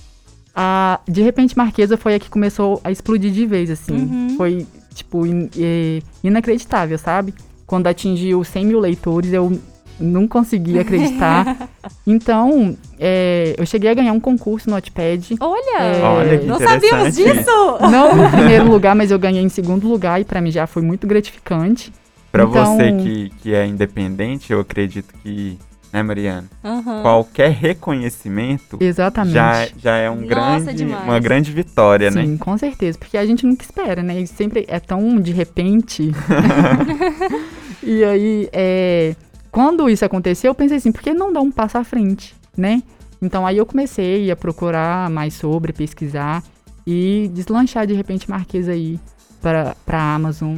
a 0.55 0.99
de 1.07 1.21
repente 1.21 1.57
Marquesa 1.57 1.95
foi 1.97 2.15
a 2.15 2.19
que 2.19 2.29
começou 2.29 2.79
a 2.83 2.91
explodir 2.91 3.31
de 3.31 3.45
vez 3.45 3.69
assim. 3.71 3.93
Uhum. 3.95 4.33
Foi 4.37 4.65
tipo 4.93 5.25
in- 5.25 5.49
é, 5.57 5.99
inacreditável, 6.23 6.97
sabe? 6.97 7.33
Quando 7.65 7.87
atingiu 7.87 8.43
100 8.43 8.65
mil 8.65 8.79
leitores, 8.79 9.31
eu 9.31 9.57
não 9.99 10.27
consegui 10.27 10.77
acreditar. 10.79 11.69
então, 12.05 12.75
é, 12.99 13.55
eu 13.57 13.65
cheguei 13.65 13.89
a 13.89 13.93
ganhar 13.93 14.11
um 14.13 14.19
concurso 14.19 14.67
no 14.69 14.75
Wattpad. 14.75 15.35
Olha, 15.39 15.77
É, 15.79 16.01
Olha 16.01 16.39
que 16.39 16.45
não 16.45 16.59
sabíamos 16.59 17.15
disso! 17.15 17.77
Não 17.91 18.15
no 18.15 18.29
primeiro 18.31 18.69
lugar, 18.69 18.95
mas 18.95 19.11
eu 19.11 19.19
ganhei 19.19 19.41
em 19.43 19.49
segundo 19.49 19.87
lugar 19.87 20.19
e 20.19 20.25
pra 20.25 20.41
mim 20.41 20.51
já 20.51 20.65
foi 20.67 20.81
muito 20.81 21.07
gratificante. 21.07 21.93
Pra 22.31 22.43
Então- 22.45 22.75
você 22.77 22.91
que, 22.93 23.29
que 23.41 23.53
é 23.53 23.65
independente, 23.65 24.51
eu 24.51 24.59
acredito 24.59 25.13
que, 25.21 25.57
né, 25.91 26.01
Mariana? 26.01 26.47
Aham. 26.63 27.01
Qualquer 27.01 27.51
reconhecimento 27.51 28.77
Exatamente. 28.79 29.33
já, 29.33 29.67
já 29.77 29.95
é 29.97 30.09
um 30.09 30.21
Nossa, 30.21 30.27
grande, 30.27 30.73
demais. 30.73 31.03
uma 31.03 31.19
grande 31.19 31.51
vitória, 31.51 32.09
né? 32.09 32.23
Sim, 32.23 32.37
com 32.37 32.57
certeza, 32.57 32.97
porque 32.97 33.17
a 33.17 33.25
gente 33.25 33.45
nunca 33.45 33.63
espera, 33.63 34.01
né? 34.01 34.21
E 34.21 34.27
sempre 34.27 34.65
é 34.67 34.79
tão 34.79 35.19
de 35.19 35.31
repente. 35.31 36.11
e 37.83 38.03
aí, 38.03 38.49
é, 38.53 39.15
quando 39.51 39.89
isso 39.89 40.05
aconteceu, 40.05 40.49
eu 40.49 40.55
pensei 40.55 40.77
assim, 40.77 40.91
por 40.91 41.01
que 41.01 41.13
não 41.13 41.33
dar 41.33 41.41
um 41.41 41.51
passo 41.51 41.77
à 41.77 41.83
frente, 41.83 42.33
né? 42.57 42.81
Então 43.21 43.45
aí 43.45 43.57
eu 43.57 43.65
comecei 43.65 44.31
a 44.31 44.35
procurar 44.35 45.09
mais 45.09 45.35
sobre, 45.35 45.73
pesquisar 45.73 46.41
e 46.87 47.29
deslanchar 47.33 47.85
de 47.85 47.93
repente 47.93 48.27
Marquesa 48.27 48.71
aí 48.71 48.99
para 49.39 49.75
para 49.85 50.15
Amazon 50.15 50.57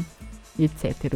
etc. 0.58 1.16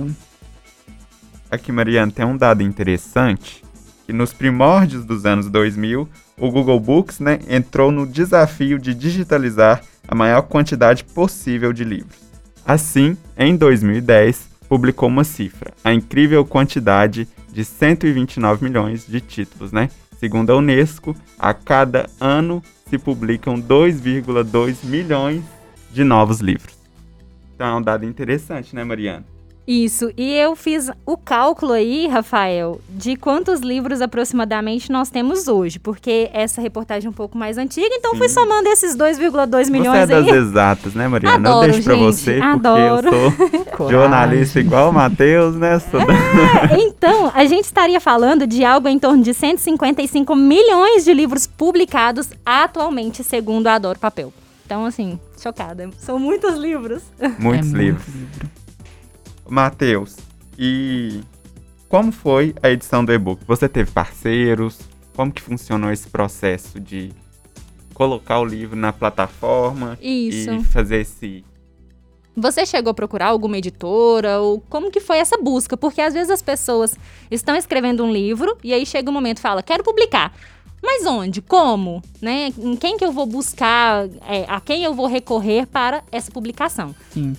Aqui, 1.49 1.71
Mariana, 1.71 2.11
tem 2.11 2.25
um 2.25 2.35
dado 2.35 2.61
interessante 2.61 3.63
que 4.07 4.13
nos 4.13 4.31
primórdios 4.31 5.03
dos 5.03 5.25
anos 5.25 5.49
2000, 5.49 6.07
o 6.39 6.49
Google 6.49 6.79
Books 6.79 7.19
né, 7.19 7.39
entrou 7.49 7.91
no 7.91 8.07
desafio 8.07 8.79
de 8.79 8.93
digitalizar 8.93 9.83
a 10.07 10.15
maior 10.15 10.43
quantidade 10.43 11.03
possível 11.03 11.73
de 11.73 11.83
livros. 11.83 12.15
Assim, 12.65 13.17
em 13.37 13.57
2010, 13.57 14.47
publicou 14.69 15.09
uma 15.09 15.25
cifra, 15.25 15.73
a 15.83 15.93
incrível 15.93 16.45
quantidade 16.45 17.27
de 17.51 17.65
129 17.65 18.63
milhões 18.63 19.05
de 19.05 19.19
títulos, 19.19 19.73
né? 19.73 19.89
Segundo 20.17 20.51
a 20.51 20.55
Unesco, 20.55 21.13
a 21.37 21.53
cada 21.53 22.09
ano 22.19 22.63
se 22.89 22.97
publicam 22.97 23.61
2,2 23.61 24.85
milhões 24.85 25.43
de 25.91 26.05
novos 26.05 26.39
livros. 26.39 26.77
Então 27.53 27.67
é 27.67 27.75
um 27.75 27.81
dado 27.81 28.05
interessante, 28.05 28.73
né, 28.73 28.85
Mariana? 28.85 29.25
Isso, 29.67 30.09
e 30.15 30.33
eu 30.33 30.55
fiz 30.55 30.89
o 31.05 31.17
cálculo 31.17 31.73
aí, 31.73 32.07
Rafael, 32.07 32.79
de 32.89 33.17
quantos 33.17 33.59
livros 33.59 34.01
aproximadamente 34.01 34.89
nós 34.89 35.09
temos 35.09 35.49
hoje, 35.49 35.77
porque 35.77 36.29
essa 36.31 36.61
reportagem 36.61 37.07
é 37.07 37.09
um 37.09 37.13
pouco 37.13 37.37
mais 37.37 37.57
antiga, 37.57 37.89
então 37.91 38.11
Sim. 38.11 38.17
fui 38.17 38.29
somando 38.29 38.69
esses 38.69 38.95
2,2 38.95 39.69
milhões 39.69 40.07
você 40.07 40.13
é 40.13 40.21
das 40.21 40.27
exatas, 40.33 40.93
né, 40.93 41.09
Mariana? 41.09 41.49
Adoro, 41.49 41.67
eu 41.67 41.71
deixo 41.71 41.75
gente, 41.77 41.83
pra 41.83 41.95
você, 41.97 42.39
adoro. 42.41 43.09
porque 43.09 43.55
eu 43.55 43.77
sou 43.77 43.89
jornalista 43.91 44.59
igual 44.61 44.89
o 44.89 44.93
Matheus, 44.93 45.55
né? 45.55 45.77
É, 46.71 46.79
então, 46.79 47.29
a 47.35 47.43
gente 47.43 47.65
estaria 47.65 47.99
falando 47.99 48.47
de 48.47 48.63
algo 48.63 48.87
em 48.87 48.97
torno 48.97 49.21
de 49.21 49.33
155 49.33 50.33
milhões 50.33 51.03
de 51.03 51.13
livros 51.13 51.45
publicados 51.45 52.29
atualmente, 52.45 53.21
segundo 53.21 53.67
a 53.67 53.73
Adoro 53.73 53.99
Papel. 53.99 54.31
Então, 54.65 54.85
assim, 54.85 55.19
chocada. 55.41 55.89
São 55.97 56.17
muitos 56.17 56.55
livros. 56.55 57.03
Muitos 57.37 57.73
É 57.73 57.77
livros. 57.77 58.05
muito 58.07 58.17
livro. 58.17 58.66
Matheus, 59.49 60.17
e 60.57 61.21
como 61.89 62.11
foi 62.11 62.53
a 62.61 62.69
edição 62.69 63.03
do 63.03 63.13
e-book? 63.13 63.43
Você 63.47 63.69
teve 63.69 63.91
parceiros? 63.91 64.79
Como 65.15 65.31
que 65.31 65.41
funcionou 65.41 65.91
esse 65.91 66.07
processo 66.07 66.79
de 66.79 67.11
colocar 67.93 68.39
o 68.39 68.45
livro 68.45 68.75
na 68.75 68.93
plataforma 68.93 69.97
Isso. 70.01 70.51
e 70.51 70.63
fazer 70.63 71.01
esse 71.01 71.43
Você 72.35 72.65
chegou 72.65 72.91
a 72.91 72.93
procurar 72.93 73.27
alguma 73.27 73.57
editora? 73.57 74.39
Ou 74.39 74.61
como 74.69 74.91
que 74.91 74.99
foi 74.99 75.17
essa 75.17 75.37
busca? 75.37 75.75
Porque 75.75 76.01
às 76.01 76.13
vezes 76.13 76.29
as 76.29 76.41
pessoas 76.41 76.95
estão 77.31 77.55
escrevendo 77.55 78.03
um 78.03 78.11
livro 78.11 78.55
e 78.63 78.73
aí 78.73 78.85
chega 78.85 79.09
um 79.09 79.13
momento 79.13 79.39
e 79.39 79.41
fala, 79.41 79.63
quero 79.63 79.83
publicar. 79.83 80.31
Mas 80.83 81.05
onde? 81.07 81.41
Como? 81.41 82.03
Né? 82.21 82.53
Em 82.57 82.75
quem 82.75 82.97
que 82.97 83.03
eu 83.03 83.11
vou 83.11 83.25
buscar? 83.25 84.07
é, 84.27 84.45
a 84.47 84.61
quem 84.61 84.83
eu 84.83 84.93
vou 84.93 85.07
recorrer 85.07 85.65
para 85.65 86.03
essa 86.11 86.31
publicação? 86.31 86.93
Sim. 87.09 87.35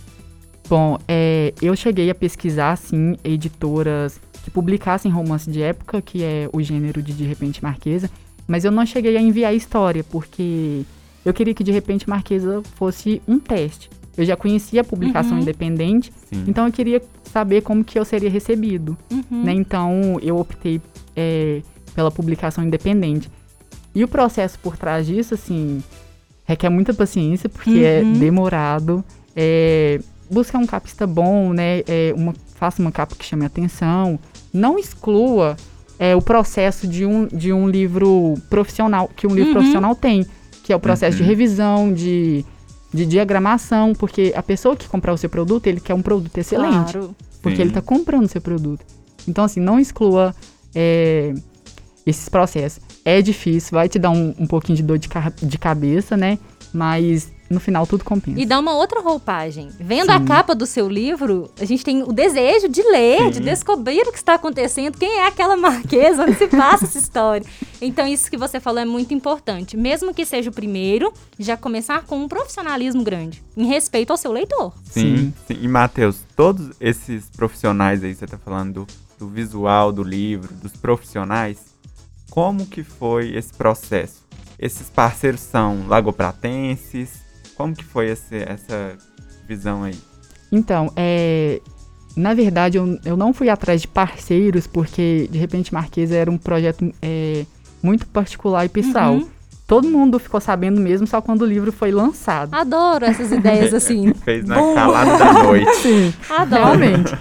Bom, 0.68 0.98
é, 1.08 1.54
eu 1.62 1.74
cheguei 1.74 2.10
a 2.10 2.14
pesquisar, 2.14 2.76
sim, 2.76 3.16
editoras 3.24 4.20
que 4.44 4.50
publicassem 4.50 5.10
romance 5.10 5.50
de 5.50 5.62
época, 5.62 6.02
que 6.02 6.22
é 6.22 6.48
o 6.52 6.60
gênero 6.62 7.02
de 7.02 7.12
De 7.12 7.24
Repente 7.24 7.62
Marquesa, 7.62 8.10
mas 8.46 8.64
eu 8.64 8.70
não 8.70 8.84
cheguei 8.84 9.16
a 9.16 9.20
enviar 9.20 9.50
a 9.50 9.54
história, 9.54 10.04
porque 10.04 10.82
eu 11.24 11.32
queria 11.32 11.54
que 11.54 11.64
De 11.64 11.72
Repente 11.72 12.08
Marquesa 12.08 12.62
fosse 12.76 13.22
um 13.26 13.38
teste. 13.38 13.88
Eu 14.16 14.24
já 14.24 14.36
conhecia 14.36 14.80
a 14.80 14.84
publicação 14.84 15.36
Uhum. 15.36 15.42
independente, 15.42 16.12
sim, 16.26 16.44
então 16.46 16.66
eu 16.66 16.72
queria 16.72 17.00
saber 17.24 17.62
como 17.62 17.84
que 17.84 17.98
eu 17.98 18.04
seria 18.04 18.28
recebido. 18.28 18.96
Uhum. 19.10 19.44
né? 19.44 19.52
Então 19.52 20.18
eu 20.22 20.36
optei 20.38 20.80
é, 21.16 21.62
pela 21.94 22.10
publicação 22.10 22.62
independente. 22.64 23.30
E 23.94 24.04
o 24.04 24.08
processo 24.08 24.58
por 24.58 24.76
trás 24.76 25.06
disso, 25.06 25.34
assim, 25.34 25.82
requer 26.44 26.68
muita 26.68 26.92
paciência, 26.92 27.48
porque 27.48 27.78
é 27.78 28.02
Uhum. 28.02 28.12
demorado. 28.18 29.04
É, 29.36 30.00
busca 30.30 30.56
um 30.58 30.66
capista 30.66 31.06
bom, 31.06 31.52
né? 31.52 31.80
É, 31.86 32.12
uma, 32.16 32.34
faça 32.54 32.80
uma 32.82 32.92
capa 32.92 33.14
que 33.16 33.24
chame 33.24 33.44
atenção. 33.44 34.18
Não 34.52 34.78
exclua 34.78 35.56
é, 35.98 36.14
o 36.16 36.22
processo 36.22 36.86
de 36.86 37.04
um, 37.06 37.26
de 37.26 37.52
um 37.52 37.68
livro 37.68 38.34
profissional, 38.50 39.08
que 39.16 39.26
um 39.26 39.30
livro 39.34 39.48
Uhum. 39.50 39.54
profissional 39.54 39.94
tem, 39.94 40.26
que 40.64 40.72
é 40.72 40.76
o 40.76 40.80
processo 40.80 41.16
de 41.16 41.22
Uhum. 41.22 41.28
revisão, 41.28 41.92
de, 41.92 42.44
de 42.92 43.04
diagramação, 43.06 43.92
porque 43.94 44.32
a 44.36 44.42
pessoa 44.42 44.76
que 44.76 44.88
comprar 44.88 45.12
o 45.12 45.18
seu 45.18 45.28
produto, 45.30 45.66
ele 45.66 45.80
quer 45.80 45.94
um 45.94 46.02
produto 46.02 46.36
excelente 46.38 46.92
Claro. 46.92 47.14
porque 47.42 47.56
Sim. 47.56 47.62
ele 47.62 47.70
está 47.70 47.82
comprando 47.82 48.28
seu 48.28 48.40
produto. 48.40 48.84
Então, 49.26 49.44
assim, 49.44 49.60
não 49.60 49.78
exclua 49.80 50.34
é, 50.74 51.34
esses 52.06 52.28
processos. 52.28 52.80
É 53.04 53.20
difícil, 53.22 53.70
vai 53.72 53.88
te 53.88 53.98
dar 53.98 54.10
um, 54.10 54.34
um 54.38 54.46
pouquinho 54.46 54.76
de 54.76 54.82
dor 54.82 54.98
de, 54.98 55.08
ca- 55.08 55.32
de 55.42 55.58
cabeça, 55.58 56.16
né? 56.16 56.38
Mas 56.72 57.30
no 57.50 57.60
final 57.60 57.86
tudo 57.86 58.04
compensa. 58.04 58.38
E 58.38 58.44
dá 58.44 58.58
uma 58.58 58.74
outra 58.74 59.00
roupagem. 59.00 59.70
Vendo 59.80 60.10
a 60.10 60.18
Sim. 60.18 60.24
capa 60.26 60.54
do 60.54 60.66
seu 60.66 60.88
livro, 60.88 61.50
a 61.58 61.64
gente 61.64 61.82
tem 61.82 62.02
o 62.02 62.12
desejo 62.12 62.68
de 62.68 62.82
ler, 62.82 63.18
Sim. 63.18 63.30
de 63.30 63.40
descobrir 63.40 64.02
o 64.02 64.12
que 64.12 64.18
está 64.18 64.34
acontecendo, 64.34 64.98
quem 64.98 65.20
é 65.20 65.26
aquela 65.26 65.56
marquesa, 65.58 66.24
onde 66.24 66.36
se 66.36 66.46
passa 66.48 66.84
essa 66.84 66.98
história. 66.98 67.46
Então, 67.80 68.06
isso 68.06 68.30
que 68.30 68.36
você 68.36 68.60
falou 68.60 68.80
é 68.80 68.84
muito 68.84 69.14
importante. 69.14 69.76
Mesmo 69.76 70.12
que 70.12 70.26
seja 70.26 70.50
o 70.50 70.52
primeiro, 70.52 71.12
já 71.38 71.56
começar 71.56 72.04
com 72.04 72.18
um 72.18 72.28
profissionalismo 72.28 73.02
grande, 73.02 73.42
em 73.56 73.66
respeito 73.66 74.10
ao 74.10 74.16
seu 74.16 74.32
leitor. 74.32 74.72
sim, 74.84 75.32
sim. 75.46 75.58
E 75.60 75.68
Matheus, 75.68 76.20
todos 76.36 76.70
esses 76.80 77.30
profissionais 77.30 78.04
aí, 78.04 78.14
você 78.14 78.26
tá 78.26 78.36
falando 78.36 78.72
do, 78.72 78.86
do 79.18 79.28
visual 79.28 79.90
do 79.90 80.02
livro, 80.02 80.52
dos 80.54 80.72
profissionais, 80.72 81.58
como 82.30 82.66
que 82.66 82.82
foi 82.82 83.34
esse 83.34 83.52
processo? 83.54 84.27
Esses 84.58 84.90
parceiros 84.90 85.40
são 85.40 85.86
lagopratenses? 85.86 87.10
Como 87.54 87.74
que 87.74 87.84
foi 87.84 88.10
esse, 88.10 88.36
essa 88.36 88.96
visão 89.46 89.84
aí? 89.84 89.94
Então, 90.50 90.92
é, 90.96 91.60
na 92.16 92.34
verdade, 92.34 92.78
eu, 92.78 92.98
eu 93.04 93.16
não 93.16 93.32
fui 93.32 93.48
atrás 93.48 93.80
de 93.80 93.88
parceiros, 93.88 94.66
porque 94.66 95.28
de 95.30 95.38
repente 95.38 95.72
Marquesa 95.72 96.16
era 96.16 96.30
um 96.30 96.36
projeto 96.36 96.92
é, 97.00 97.46
muito 97.82 98.06
particular 98.06 98.64
e 98.64 98.68
pessoal. 98.68 99.14
Uhum. 99.14 99.28
Todo 99.66 99.86
mundo 99.86 100.18
ficou 100.18 100.40
sabendo 100.40 100.80
mesmo 100.80 101.06
só 101.06 101.20
quando 101.20 101.42
o 101.42 101.46
livro 101.46 101.70
foi 101.70 101.92
lançado. 101.92 102.54
Adoro 102.54 103.04
essas 103.04 103.30
ideias 103.30 103.72
assim. 103.74 104.12
Fez 104.14 104.44
na 104.44 104.56
calada 104.56 105.18
da 105.18 105.32
noite. 105.44 105.74
Sim. 105.78 106.12
Adoro. 106.30 106.64
Realmente. 106.64 107.16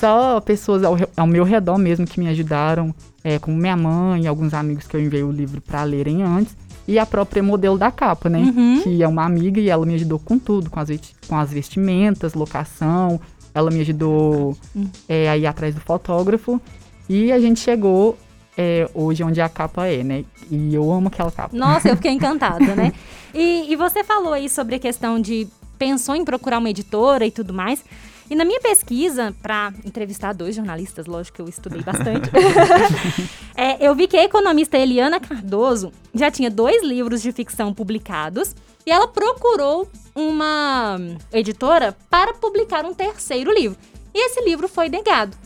Só 0.00 0.40
pessoas 0.40 0.82
ao, 0.82 0.96
ao 1.16 1.26
meu 1.28 1.44
redor 1.44 1.78
mesmo 1.78 2.04
que 2.04 2.18
me 2.18 2.26
ajudaram, 2.26 2.92
é, 3.22 3.38
como 3.38 3.56
minha 3.56 3.76
mãe, 3.76 4.26
alguns 4.26 4.52
amigos 4.52 4.86
que 4.86 4.96
eu 4.96 5.00
enviei 5.00 5.22
o 5.22 5.30
livro 5.30 5.60
para 5.60 5.84
lerem 5.84 6.24
antes, 6.24 6.56
e 6.86 6.98
a 6.98 7.06
própria 7.06 7.42
modelo 7.42 7.78
da 7.78 7.90
capa, 7.90 8.28
né? 8.28 8.40
Uhum. 8.40 8.80
Que 8.82 9.02
é 9.02 9.08
uma 9.08 9.24
amiga 9.24 9.60
e 9.60 9.68
ela 9.68 9.86
me 9.86 9.94
ajudou 9.94 10.18
com 10.18 10.38
tudo, 10.38 10.70
com 10.70 10.80
as, 10.80 10.88
com 11.28 11.36
as 11.36 11.52
vestimentas, 11.52 12.34
locação, 12.34 13.20
ela 13.54 13.70
me 13.70 13.80
ajudou 13.80 14.56
Hum. 14.74 14.86
é, 15.08 15.28
a 15.28 15.36
ir 15.36 15.46
atrás 15.46 15.74
do 15.74 15.80
fotógrafo, 15.80 16.60
e 17.08 17.30
a 17.30 17.38
gente 17.38 17.60
chegou 17.60 18.16
é, 18.56 18.88
hoje 18.94 19.22
onde 19.22 19.40
a 19.40 19.48
capa 19.48 19.86
é, 19.86 20.02
né? 20.02 20.24
E 20.50 20.74
eu 20.74 20.90
amo 20.92 21.08
aquela 21.08 21.30
capa. 21.30 21.56
Nossa, 21.56 21.88
eu 21.88 21.96
fiquei 21.96 22.12
encantada, 22.12 22.74
né? 22.74 22.92
E, 23.34 23.72
e 23.72 23.76
você 23.76 24.04
falou 24.04 24.32
aí 24.32 24.48
sobre 24.48 24.76
a 24.76 24.78
questão 24.78 25.20
de 25.20 25.46
pensou 25.78 26.14
em 26.14 26.24
procurar 26.24 26.58
uma 26.58 26.70
editora 26.70 27.26
e 27.26 27.30
tudo 27.30 27.52
mais. 27.52 27.84
E 28.32 28.34
na 28.34 28.46
minha 28.46 28.60
pesquisa, 28.60 29.34
para 29.42 29.74
entrevistar 29.84 30.32
dois 30.32 30.56
jornalistas, 30.56 31.04
lógico 31.04 31.36
que 31.36 31.42
eu 31.42 31.48
estudei 31.50 31.82
bastante, 31.82 32.30
é, 33.54 33.86
eu 33.86 33.94
vi 33.94 34.08
que 34.08 34.16
a 34.16 34.24
economista 34.24 34.78
Eliana 34.78 35.20
Cardoso 35.20 35.92
já 36.14 36.30
tinha 36.30 36.50
dois 36.50 36.82
livros 36.82 37.20
de 37.20 37.30
ficção 37.30 37.74
publicados 37.74 38.56
e 38.86 38.90
ela 38.90 39.06
procurou 39.06 39.86
uma 40.14 40.96
editora 41.30 41.94
para 42.08 42.32
publicar 42.32 42.86
um 42.86 42.94
terceiro 42.94 43.52
livro. 43.52 43.76
E 44.14 44.26
esse 44.26 44.42
livro 44.42 44.66
foi 44.66 44.88
negado. 44.88 45.36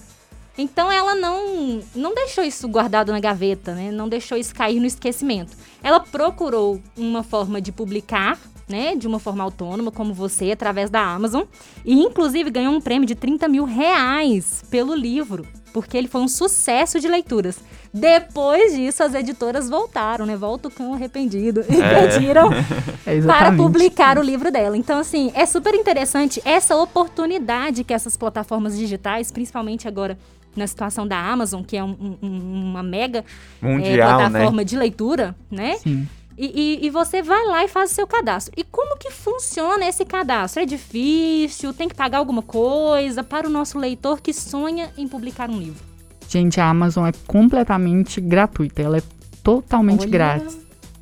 Então 0.57 0.90
ela 0.90 1.16
não, 1.16 1.83
não 1.93 2.14
deixou 2.14 2.45
isso 2.45 2.69
guardado 2.69 3.11
na 3.11 3.19
gaveta, 3.19 3.75
né? 3.75 3.90
Não 3.90 4.09
deixou 4.09 4.38
isso 4.38 4.55
cair 4.55 4.78
no 4.78 4.87
esquecimento. 4.87 5.57
Ela 5.83 5.99
procurou 5.99 6.81
uma 6.97 7.25
forma 7.25 7.61
de 7.61 7.73
publicar, 7.73 8.38
né? 8.68 8.94
De 8.96 9.06
uma 9.06 9.18
forma 9.18 9.42
autônoma, 9.44 9.90
como 9.90 10.12
você, 10.12 10.50
através 10.52 10.90
da 10.90 11.00
Amazon. 11.00 11.44
E 11.85 11.94
inclusive 11.94 12.50
ganhou 12.50 12.73
um 12.75 12.80
prêmio 12.80 13.06
de 13.06 13.14
30 13.14 13.49
mil 13.49 13.64
reais 13.64 14.64
pelo 14.70 14.94
livro. 14.94 15.46
Porque 15.73 15.96
ele 15.96 16.08
foi 16.08 16.23
um 16.23 16.28
sucesso 16.28 16.99
de 16.99 17.06
leituras. 17.06 17.58
Depois 17.92 18.75
disso, 18.75 19.02
as 19.02 19.14
editoras 19.14 19.68
voltaram, 19.68 20.25
né? 20.26 20.35
Volta 20.37 20.68
o 20.68 20.70
cão 20.70 20.94
arrependido. 20.94 21.64
E 21.68 21.76
É. 21.80 22.06
pediram 22.08 22.50
É 23.06 23.20
para 23.20 23.52
publicar 23.52 24.18
o 24.18 24.23
livro 24.23 24.50
dela. 24.50 24.76
Então, 24.76 24.99
assim, 24.99 25.30
é 25.35 25.44
super 25.46 25.75
interessante 25.75 26.40
essa 26.44 26.75
oportunidade 26.76 27.85
que 27.85 27.92
essas 27.94 28.16
plataformas 28.16 28.76
digitais, 28.76 29.30
principalmente 29.30 29.87
agora 29.87 30.18
na 30.56 30.66
situação 30.66 31.06
da 31.06 31.18
Amazon, 31.18 31.62
que 31.62 31.76
é 31.76 31.85
um- 31.85 32.16
um- 32.23 32.70
uma 32.70 32.82
mega 32.82 33.23
é, 33.62 33.66
Mundial, 33.66 34.18
né? 34.18 34.28
plataforma 34.30 34.64
de 34.64 34.76
leitura, 34.76 35.37
né? 35.50 35.76
Sim. 35.76 36.08
E, 36.38 36.81
e- 36.83 36.87
e 36.87 36.90
você 36.90 37.23
vai 37.23 37.45
lá 37.47 37.64
e 37.64 37.69
faz 37.69 37.90
o 37.93 37.95
seu 37.95 38.07
cadastro. 38.07 38.52
E 38.57 38.62
como 38.64 38.97
que 38.99 39.11
funciona 39.11 39.87
esse 39.88 40.05
cadastro? 40.05 40.62
É 40.62 40.66
difícil? 40.66 41.73
Tem 41.73 41.88
que 41.88 41.95
pagar 41.95 42.19
alguma 42.19 42.43
coisa 42.43 43.23
para 43.25 43.47
o 43.47 43.50
nosso 43.50 43.78
leitor 43.78 44.21
que 44.21 44.33
sonha 44.33 44.90
em 44.99 45.09
publicar 45.09 45.49
um 45.49 45.59
livro? 45.59 45.83
Gente, 46.28 46.61
a 46.61 46.69
Amazon 46.69 47.07
é 47.07 47.12
completamente 47.26 48.21
gratuita. 48.21 48.83
Ela 48.83 48.99
é 48.99 49.02
totalmente 49.43 50.02
Olha. 50.02 50.11
grátis. 50.11 50.59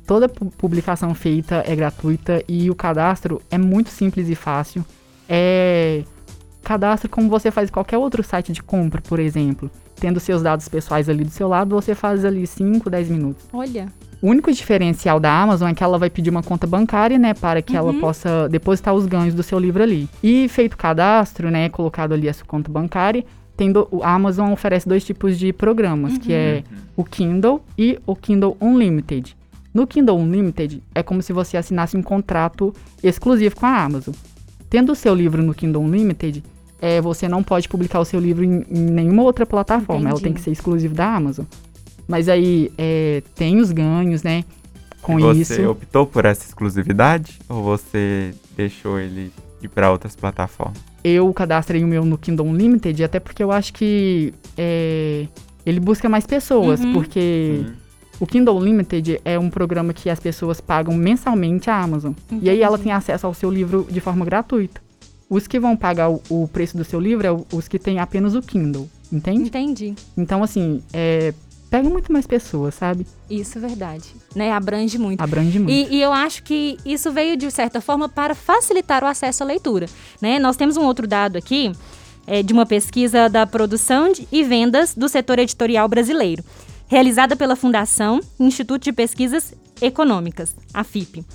Toda 0.07 0.29
pu- 0.29 0.51
publicação 0.57 1.13
feita 1.15 1.63
é 1.67 1.75
gratuita 1.75 2.43
e 2.47 2.69
o 2.69 2.75
cadastro 2.75 3.41
é 3.49 3.57
muito 3.57 3.89
simples 3.89 4.29
e 4.29 4.35
fácil. 4.35 4.85
É 5.27 6.03
cadastro 6.63 7.09
como 7.09 7.29
você 7.29 7.51
faz 7.51 7.69
qualquer 7.69 7.97
outro 7.97 8.23
site 8.23 8.51
de 8.53 8.61
compra, 8.63 9.01
por 9.01 9.19
exemplo. 9.19 9.69
Tendo 9.95 10.19
seus 10.19 10.41
dados 10.41 10.67
pessoais 10.69 11.07
ali 11.09 11.23
do 11.23 11.29
seu 11.31 11.47
lado, 11.47 11.75
você 11.75 11.93
faz 11.95 12.23
ali 12.25 12.45
5, 12.47 12.89
10 12.89 13.09
minutos. 13.09 13.45
Olha. 13.53 13.87
O 14.25 14.29
único 14.29 14.51
diferencial 14.51 15.19
da 15.19 15.31
Amazon 15.31 15.69
é 15.69 15.73
que 15.75 15.83
ela 15.83 15.99
vai 15.99 16.09
pedir 16.09 16.31
uma 16.31 16.41
conta 16.41 16.65
bancária, 16.65 17.19
né, 17.19 17.35
para 17.35 17.61
que 17.61 17.77
ela 17.77 17.91
Uhum. 17.91 17.99
possa 17.99 18.49
depositar 18.49 18.91
os 18.95 19.05
ganhos 19.05 19.35
do 19.35 19.43
seu 19.43 19.59
livro 19.59 19.83
ali. 19.83 20.09
E 20.23 20.47
feito 20.49 20.73
o 20.73 20.77
cadastro, 20.77 21.51
né, 21.51 21.69
colocado 21.69 22.11
ali 22.11 22.27
a 22.27 22.33
sua 22.33 22.43
conta 22.47 22.71
bancária, 22.71 23.23
tendo, 23.55 23.87
a 24.01 24.15
Amazon 24.15 24.51
oferece 24.51 24.89
dois 24.89 25.05
tipos 25.05 25.37
de 25.37 25.53
programas, 25.53 26.17
que 26.17 26.33
é 26.33 26.63
o 26.97 27.03
Kindle 27.03 27.63
e 27.77 27.99
o 28.03 28.15
Kindle 28.15 28.57
Unlimited. 28.59 29.37
No 29.71 29.85
Kindle 29.85 30.17
Unlimited, 30.17 30.81
é 30.95 31.03
como 31.03 31.21
se 31.21 31.31
você 31.31 31.55
assinasse 31.55 31.95
um 31.95 32.01
contrato 32.01 32.73
exclusivo 33.03 33.55
com 33.55 33.67
a 33.67 33.83
Amazon. 33.83 34.15
Tendo 34.71 34.91
o 34.93 34.95
seu 34.95 35.13
livro 35.13 35.43
no 35.43 35.53
Kindle 35.53 35.83
Unlimited, 35.83 36.43
é, 36.81 36.99
você 36.99 37.27
não 37.27 37.43
pode 37.43 37.69
publicar 37.69 37.99
o 37.99 38.05
seu 38.05 38.19
livro 38.19 38.43
em, 38.43 38.65
em 38.71 38.89
nenhuma 38.89 39.21
outra 39.21 39.45
plataforma. 39.45 40.09
Ela 40.09 40.09
Entendi. 40.13 40.23
tem 40.23 40.33
que 40.33 40.41
ser 40.41 40.49
exclusivo 40.49 40.95
da 40.95 41.13
Amazon. 41.15 41.45
Mas 42.07 42.29
aí 42.29 42.71
é, 42.77 43.21
tem 43.35 43.59
os 43.59 43.71
ganhos, 43.71 44.23
né? 44.23 44.43
Com 45.01 45.19
você 45.19 45.53
isso. 45.61 45.69
optou 45.69 46.05
por 46.07 46.25
essa 46.25 46.45
exclusividade 46.45 47.39
ou 47.47 47.61
você 47.63 48.33
deixou 48.57 48.99
ele 48.99 49.31
ir 49.61 49.67
para 49.69 49.91
outras 49.91 50.15
plataformas? 50.15 50.77
eu 51.03 51.31
cadastrei 51.35 51.83
o 51.83 51.87
meu 51.87 52.03
no 52.03 52.17
Kindle 52.17 52.47
Unlimited, 52.47 53.03
até 53.03 53.19
porque 53.19 53.43
eu 53.43 53.51
acho 53.51 53.71
que 53.73 54.33
é, 54.57 55.27
ele 55.63 55.79
busca 55.79 56.09
mais 56.09 56.25
pessoas, 56.25 56.79
Uhum. 56.79 56.93
porque 56.93 57.63
o 58.19 58.25
Kindle 58.25 58.57
Unlimited 58.57 59.21
é 59.23 59.37
um 59.37 59.51
programa 59.51 59.93
que 59.93 60.09
as 60.09 60.19
pessoas 60.19 60.59
pagam 60.59 60.95
mensalmente 60.95 61.69
à 61.69 61.79
Amazon. 61.79 62.13
E 62.41 62.49
aí 62.49 62.59
ela 62.63 62.73
Entendi. 62.73 62.83
tem 62.85 62.91
acesso 62.91 63.27
ao 63.27 63.35
seu 63.35 63.51
livro 63.51 63.85
de 63.87 63.99
forma 63.99 64.25
gratuita. 64.25 64.81
Os 65.29 65.45
que 65.45 65.59
vão 65.59 65.75
pagar 65.77 66.09
o, 66.09 66.19
o 66.27 66.47
preço 66.47 66.75
do 66.75 66.83
seu 66.83 66.99
livro 66.99 67.27
é 67.27 67.55
os 67.55 67.67
que 67.67 67.77
têm 67.77 67.99
apenas 67.99 68.33
o 68.33 68.41
Kindle, 68.41 68.89
entende? 69.13 69.43
Entendi. 69.43 69.93
Então, 70.17 70.41
assim, 70.41 70.81
é, 70.91 71.35
pega 71.75 71.89
muito 71.89 72.13
mais 72.13 72.25
pessoas, 72.25 72.73
sabe? 72.75 73.05
Isso 73.29 73.57
é 73.57 73.61
verdade. 73.61 74.05
Né? 74.33 74.49
Abrange 74.53 74.97
muito. 74.97 75.19
Abrange 75.21 75.59
muito. 75.59 75.71
E, 75.91 75.95
e 75.97 76.01
eu 76.01 76.13
acho 76.13 76.41
que 76.43 76.77
isso 76.85 77.11
veio, 77.11 77.35
de 77.35 77.51
certa 77.51 77.81
forma, 77.81 78.07
para 78.07 78.33
facilitar 78.33 79.03
o 79.03 79.07
acesso 79.07 79.43
à 79.43 79.45
leitura. 79.45 79.87
Né? 80.21 80.39
Nós 80.39 80.55
temos 80.55 80.77
um 80.77 80.83
outro 80.85 81.05
dado 81.05 81.37
aqui, 81.37 81.73
é, 82.25 82.41
de 82.41 82.53
uma 82.53 82.65
pesquisa 82.65 83.27
da 83.27 83.45
produção 83.45 84.09
de- 84.09 84.25
e 84.31 84.41
vendas 84.41 84.95
do 84.95 85.09
setor 85.09 85.37
editorial 85.37 85.85
brasileiro, 85.89 86.43
realizada 86.87 87.35
pela 87.35 87.57
Fundação 87.57 88.21
Instituto 88.39 88.83
de 88.83 88.93
Pesquisas 88.93 89.53
Econômicas, 89.81 90.55
a 90.73 90.81
FIP. 90.83 91.25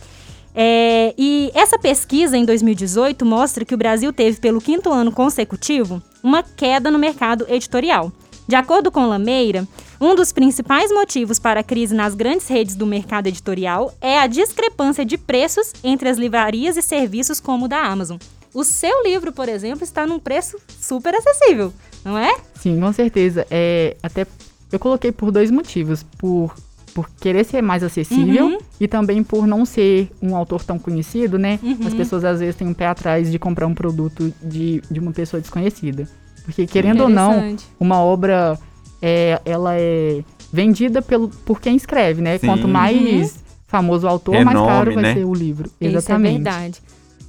É, 0.54 1.14
e 1.18 1.50
essa 1.54 1.78
pesquisa, 1.78 2.35
em 2.37 2.47
2018, 2.47 3.26
mostra 3.26 3.62
que 3.64 3.75
o 3.75 3.78
Brasil 3.78 4.11
teve, 4.11 4.40
pelo 4.40 4.59
quinto 4.61 4.90
ano 4.90 5.12
consecutivo, 5.12 6.02
uma 6.23 6.42
queda 6.42 6.90
no 6.90 6.99
mercado 6.99 7.44
editorial. 7.47 8.11
De 8.49 8.56
acordo 8.56 8.90
com 8.90 9.06
Lameira, 9.06 9.68
um 10.00 10.14
dos 10.14 10.33
principais 10.33 10.90
motivos 10.90 11.38
para 11.38 11.61
a 11.61 11.62
crise 11.62 11.95
nas 11.95 12.14
grandes 12.14 12.49
redes 12.49 12.75
do 12.75 12.87
mercado 12.87 13.26
editorial 13.26 13.92
é 14.00 14.19
a 14.19 14.26
discrepância 14.26 15.04
de 15.04 15.19
preços 15.19 15.73
entre 15.85 16.09
as 16.09 16.16
livrarias 16.16 16.76
e 16.76 16.83
serviços 16.83 17.38
como 17.40 17.66
o 17.66 17.69
da 17.69 17.83
Amazon. 17.83 18.16
O 18.54 18.64
seu 18.64 19.04
livro, 19.04 19.33
por 19.33 19.49
exemplo, 19.49 19.85
está 19.85 20.07
num 20.07 20.19
preço 20.19 20.59
super 20.80 21.14
acessível, 21.14 21.73
não 22.04 22.16
é? 22.19 22.35
Sim, 22.54 22.80
com 22.80 22.92
certeza. 22.92 23.47
É, 23.50 23.97
até 24.02 24.26
eu 24.73 24.78
coloquei 24.78 25.12
por 25.12 25.30
dois 25.30 25.50
motivos. 25.50 26.02
Por, 26.19 26.54
por 26.92 27.09
querer 27.21 27.45
ser 27.45 27.62
mais 27.62 27.85
acessível 27.85 28.47
Uhum. 28.47 28.59
e 28.80 28.88
também 28.88 29.23
por 29.23 29.47
não 29.47 29.64
ser 29.64 30.11
um 30.21 30.35
autor 30.35 30.64
tão 30.64 30.78
conhecido, 30.78 31.38
né? 31.38 31.61
Uhum. 31.62 31.78
As 31.87 31.95
pessoas 31.95 32.25
às 32.25 32.40
vezes 32.40 32.57
têm 32.57 32.66
um 32.66 32.75
pé 32.75 32.87
atrás 32.87 33.30
de 33.30 33.38
comprar 33.38 33.69
um 33.69 33.75
produto 33.75 34.33
de, 34.42 34.83
de 34.90 34.99
uma 34.99 35.12
pessoa 35.12 35.40
desconhecida. 35.40 36.09
Porque, 36.45 36.66
querendo 36.66 37.02
ou 37.02 37.09
não, 37.09 37.54
uma 37.78 38.00
obra, 38.02 38.59
é, 39.02 39.40
ela 39.45 39.75
é 39.76 40.23
vendida 40.52 41.00
pelo, 41.00 41.28
por 41.28 41.61
quem 41.61 41.76
escreve, 41.76 42.21
né? 42.21 42.38
Sim. 42.38 42.47
Quanto 42.47 42.66
mais 42.69 43.42
famoso 43.66 44.07
o 44.07 44.11
autor, 44.11 44.35
mais 44.35 44.49
Renome, 44.49 44.66
caro 44.69 44.95
vai 44.95 45.02
né? 45.02 45.14
ser 45.14 45.25
o 45.25 45.33
livro. 45.35 45.66
Isso 45.80 45.95
é 45.95 45.99
Exatamente. 45.99 46.42
verdade. 46.42 46.83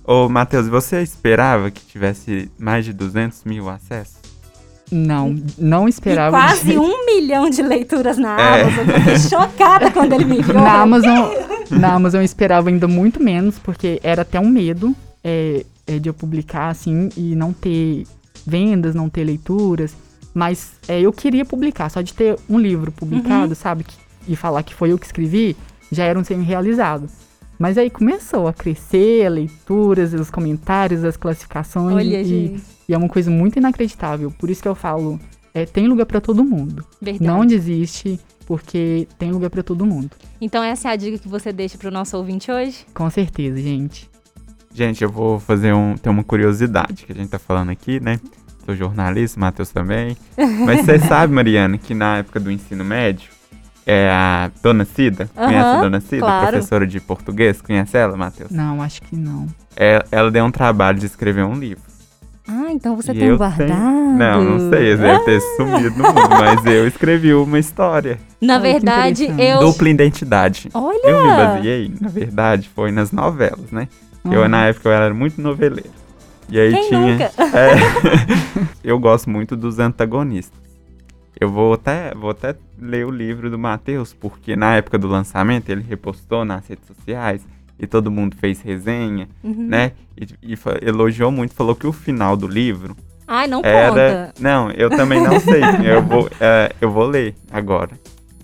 Ô, 0.04 0.28
Matheus, 0.28 0.68
você 0.68 1.02
esperava 1.04 1.70
que 1.70 1.86
tivesse 1.86 2.50
mais 2.58 2.84
de 2.84 2.92
200 2.94 3.44
mil 3.46 3.70
acessos? 3.70 4.20
Não, 4.92 5.36
não 5.58 5.88
E 5.88 5.90
esperava. 5.90 6.36
quase 6.36 6.72
de- 6.72 6.78
um 6.78 7.06
milhão 7.06 7.50
de 7.50 7.62
leituras 7.62 8.18
na 8.18 8.38
É. 8.42 8.62
Amazon. 8.64 8.80
Eu 8.90 8.94
fiquei 9.00 9.20
chocada 9.30 9.92
quando 9.92 10.12
ele 10.14 10.26
me 10.26 10.40
enviou. 10.40 10.58
Na 10.62 10.82
Amazon, 10.82 11.30
na 11.70 11.94
Amazon 11.94 12.20
eu 12.22 12.26
esperava 12.26 12.68
ainda 12.70 12.88
muito 12.90 13.22
menos, 13.24 13.58
porque 13.60 14.00
era 14.04 14.24
até 14.24 14.38
um 14.40 14.50
medo 14.50 14.94
é, 15.24 15.64
é, 15.88 15.98
de 16.00 16.10
eu 16.10 16.14
publicar 16.14 16.70
assim 16.70 17.08
e 17.16 17.36
não 17.36 17.54
ter 17.54 18.06
vendas, 18.46 18.94
não 18.96 19.08
ter 19.08 19.24
leituras. 19.24 19.96
Mas 20.34 20.74
é, 20.88 21.00
eu 21.02 21.12
queria 21.12 21.44
publicar, 21.46 21.90
só 21.90 22.02
de 22.02 22.14
ter 22.14 22.38
um 22.50 22.58
livro 22.60 22.92
publicado, 22.92 23.54
sabe? 23.56 23.84
que- 23.84 23.96
e 24.28 24.36
falar 24.36 24.62
que 24.64 24.74
foi 24.76 24.92
eu 24.92 25.00
que 25.00 25.06
escrevi, 25.08 25.58
já 25.92 26.04
era 26.06 26.18
um 26.18 26.24
sonho 26.24 26.44
realizado. 26.44 27.08
Mas 27.58 27.78
aí 27.78 27.90
começou 27.90 28.48
a 28.48 28.54
crescer, 28.54 29.26
as 29.26 29.34
leituras, 29.34 30.14
os 30.14 30.30
comentários, 30.32 31.04
as 31.04 31.18
classificações. 31.18 31.96
Olha, 31.96 32.22
e, 32.22 32.24
gente. 32.26 32.64
e 32.88 32.94
é 32.94 32.98
uma 32.98 33.10
coisa 33.10 33.30
muito 33.32 33.58
inacreditável. 33.58 34.32
Por 34.32 34.50
isso 34.50 34.62
que 34.62 34.68
eu 34.68 34.76
falo, 34.76 35.20
é, 35.54 35.66
tem 35.66 35.88
lugar 35.88 36.06
pra 36.06 36.22
todo 36.22 36.44
mundo. 36.44 36.86
Verdade. 37.02 37.24
Não 37.26 37.46
desiste, 37.46 38.20
porque 38.46 39.08
tem 39.20 39.32
lugar 39.32 39.50
pra 39.50 39.64
todo 39.64 39.86
mundo. 39.86 40.10
Então 40.40 40.64
essa 40.64 40.90
é 40.90 40.92
a 40.92 40.96
dica 40.96 41.18
que 41.18 41.28
você 41.28 41.52
deixa 41.52 41.78
pro 41.78 41.92
nosso 41.92 42.16
ouvinte 42.18 42.52
hoje? 42.52 42.86
Com 42.94 43.10
certeza, 43.10 43.58
gente. 43.62 44.10
Gente, 44.74 45.04
eu 45.04 45.10
vou 45.10 45.40
fazer 45.40 45.74
um. 45.74 45.96
Tem 45.98 46.12
uma 46.12 46.24
curiosidade 46.24 47.06
que 47.06 47.12
a 47.12 47.16
gente 47.16 47.30
tá 47.30 47.38
falando 47.40 47.70
aqui, 47.72 48.00
né? 48.00 48.20
Sou 48.66 48.76
jornalista, 48.76 49.40
Matheus 49.40 49.70
também. 49.72 50.16
Mas 50.38 50.82
você 50.86 51.00
sabe, 51.08 51.34
Mariana, 51.34 51.78
que 51.78 51.94
na 51.94 52.18
época 52.18 52.40
do 52.40 52.52
ensino 52.52 52.84
médio, 52.84 53.30
é 53.86 54.10
a 54.12 54.52
Dona 54.62 54.86
Cida, 54.86 55.30
conhece 55.36 55.68
a 55.68 55.82
Dona 55.82 56.00
Cida, 56.00 56.20
claro. 56.22 56.48
professora 56.52 56.86
de 56.86 57.00
português? 57.00 57.62
Conhece 57.62 57.98
ela, 57.98 58.16
Matheus? 58.16 58.52
Não, 58.52 58.82
acho 58.82 59.02
que 59.02 59.16
não. 59.16 59.48
É, 59.76 60.04
ela 60.12 60.30
deu 60.30 60.46
um 60.46 60.52
trabalho 60.52 61.00
de 61.00 61.06
escrever 61.08 61.44
um 61.44 61.56
livro. 61.56 61.84
Ah, 62.48 62.72
então 62.72 62.96
você 62.96 63.12
E 63.12 63.16
tem 63.20 63.28
eu 63.30 63.38
guardado. 63.38 63.68
tenho- 63.68 64.18
Não, 64.18 64.44
não 64.44 64.70
sei, 64.70 64.98
deve 64.98 65.20
ter 65.26 65.40
sumido 65.56 65.90
no 65.98 66.04
mundo, 66.04 66.30
mas 66.30 66.66
eu 66.66 66.86
escrevi 66.88 67.34
uma 67.34 67.58
história. 67.60 68.20
Na 68.42 68.58
que 68.58 68.64
verdade, 68.64 69.26
eu. 69.38 69.60
Dupla 69.60 69.90
identidade. 69.90 70.70
Olha! 70.74 71.00
Eu 71.08 71.22
me 71.24 71.28
baseei, 71.30 71.94
na 72.02 72.10
verdade, 72.10 72.70
foi 72.76 72.92
nas 72.92 73.12
novelas, 73.12 73.72
né? 73.72 73.88
Eu, 74.30 74.44
Ah, 74.44 74.48
na 74.50 74.66
época, 74.66 74.90
eu 74.90 74.94
era 74.94 75.14
muito 75.14 75.40
noveleiro. 75.42 75.90
E 76.52 76.60
aí 76.60 76.72
Quem 76.74 76.90
tinha. 76.90 77.00
nunca? 77.14 77.32
É, 77.58 77.76
eu 78.84 79.00
gosto 79.00 79.30
muito 79.30 79.56
dos 79.56 79.80
antagonistas. 79.80 80.60
Eu 81.40 81.50
vou 81.50 81.74
até, 81.74 82.14
vou 82.14 82.30
até 82.30 82.56
ler 82.80 83.06
o 83.06 83.10
livro 83.10 83.50
do 83.50 83.58
Matheus, 83.58 84.14
porque 84.14 84.56
na 84.56 84.76
época 84.76 84.98
do 85.00 85.08
lançamento 85.08 85.70
ele 85.70 85.82
repostou 85.82 86.46
nas 86.46 86.68
redes 86.68 86.86
sociais 86.86 87.42
e 87.80 87.88
todo 87.88 88.12
mundo 88.12 88.36
fez 88.40 88.62
resenha, 88.62 89.28
Uhum. 89.44 89.66
né? 89.68 89.94
E, 90.16 90.54
e 90.54 90.58
elogiou 90.88 91.32
muito, 91.32 91.54
falou 91.56 91.74
que 91.74 91.88
o 91.88 91.92
final 91.94 92.38
do 92.38 92.48
livro 92.48 92.96
Ai, 93.28 93.48
não 93.48 93.62
era. 93.64 93.90
conta. 93.90 94.34
Não, 94.40 94.70
eu 94.72 94.90
também 94.92 95.20
não 95.24 95.40
sei. 95.40 95.62
eu, 95.84 96.02
vou, 96.04 96.30
é, 96.40 96.72
eu 96.80 96.92
vou 96.92 97.08
ler 97.08 97.34
agora. 97.52 97.92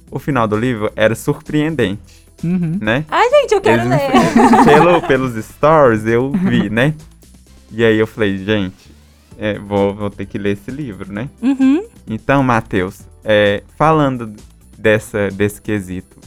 O 0.10 0.17
final 0.17 0.48
do 0.48 0.56
livro 0.58 0.89
era 0.96 1.13
surpreendente, 1.13 2.26
Uhum. 2.43 2.78
né? 2.82 3.04
Ai, 3.10 3.30
gente, 3.30 3.54
eu 3.54 3.62
quero 3.62 3.82
Eles 3.84 3.89
ler. 3.89 4.63
Pelo, 4.65 5.02
pelos 5.02 5.46
stories 5.46 6.06
eu 6.06 6.32
vi, 6.32 6.70
né? 6.70 6.93
E 7.71 7.84
aí 7.84 7.97
eu 7.97 8.08
falei, 8.08 8.38
gente, 8.38 8.91
é, 9.38 9.60
vou, 9.60 9.93
vou 9.93 10.10
ter 10.10 10.25
que 10.25 10.38
ler 10.38 10.53
esse 10.53 10.71
livro, 10.71 11.12
né? 11.12 11.30
Uhum. 11.41 11.84
Então, 12.08 12.41
Matheus, 12.41 13.01
é, 13.23 13.63
falando 13.77 14.34
dessa, 14.77 15.30
desse 15.30 15.62
quesito, 15.62 16.17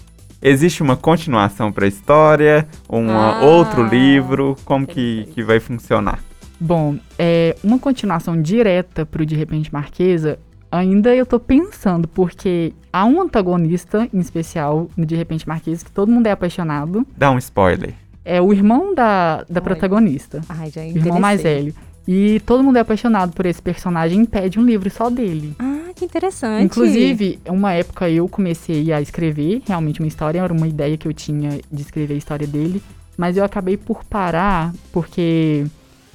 existe 0.43 0.83
uma 0.83 0.97
continuação 0.97 1.73
para 1.73 1.87
a 1.87 1.89
história? 1.89 2.69
Um 2.89 3.11
Ah, 3.11 3.41
outro 3.43 3.83
livro? 3.83 4.57
Como 4.65 4.87
que, 4.87 5.27
que 5.35 5.43
vai 5.43 5.59
funcionar? 5.61 6.21
Bom, 6.59 6.99
é, 7.19 7.57
uma 7.65 7.79
continuação 7.79 8.41
direta 8.41 9.07
pro 9.07 9.25
De 9.25 9.35
Repente 9.35 9.73
Marquesa, 9.73 10.39
ainda 10.71 11.15
eu 11.17 11.25
tô 11.25 11.41
pensando, 11.41 12.07
porque 12.07 12.75
há 12.93 13.07
um 13.07 13.23
antagonista 13.23 14.07
em 14.13 14.19
especial 14.19 14.89
no 14.95 15.07
De 15.07 15.17
Repente 15.17 15.49
Marquesa 15.49 15.85
que 15.85 15.91
todo 15.91 16.13
mundo 16.13 16.27
é 16.27 16.31
apaixonado. 16.31 17.07
Dá 17.17 17.31
um 17.31 17.39
spoiler. 17.39 17.95
É 18.25 18.41
o 18.41 18.53
irmão 18.53 18.95
da, 18.95 19.45
da 19.49 19.61
Ai. 19.61 19.63
protagonista. 19.63 20.41
Ai, 20.49 20.71
já 20.71 20.83
O 20.83 20.85
irmão 20.85 21.21
mais 21.21 21.43
velho. 21.43 21.75
E 22.07 22.41
todo 22.41 22.63
mundo 22.65 22.77
é 22.77 22.81
apaixonado 22.81 23.33
por 23.33 23.47
esse 23.47 23.61
personagem 23.61 24.23
e 24.23 24.27
pede 24.27 24.59
um 24.59 24.65
livro 24.65 24.91
só 24.91 25.09
dele. 25.09 25.55
Ah, 25.59 25.91
que 25.95 26.05
interessante. 26.05 26.65
Inclusive, 26.65 27.39
uma 27.49 27.73
época 27.73 28.09
eu 28.09 28.29
comecei 28.29 28.93
a 28.93 29.01
escrever 29.01 29.63
realmente 29.67 30.01
uma 30.01 30.09
história, 30.09 30.41
era 30.41 30.53
uma 30.53 30.67
ideia 30.67 30.97
que 30.97 31.07
eu 31.07 31.13
tinha 31.13 31.61
de 31.71 31.83
escrever 31.83 32.15
a 32.15 32.17
história 32.17 32.47
dele, 32.47 32.83
mas 33.17 33.37
eu 33.37 33.45
acabei 33.45 33.77
por 33.77 34.03
parar 34.05 34.73
porque 34.93 35.67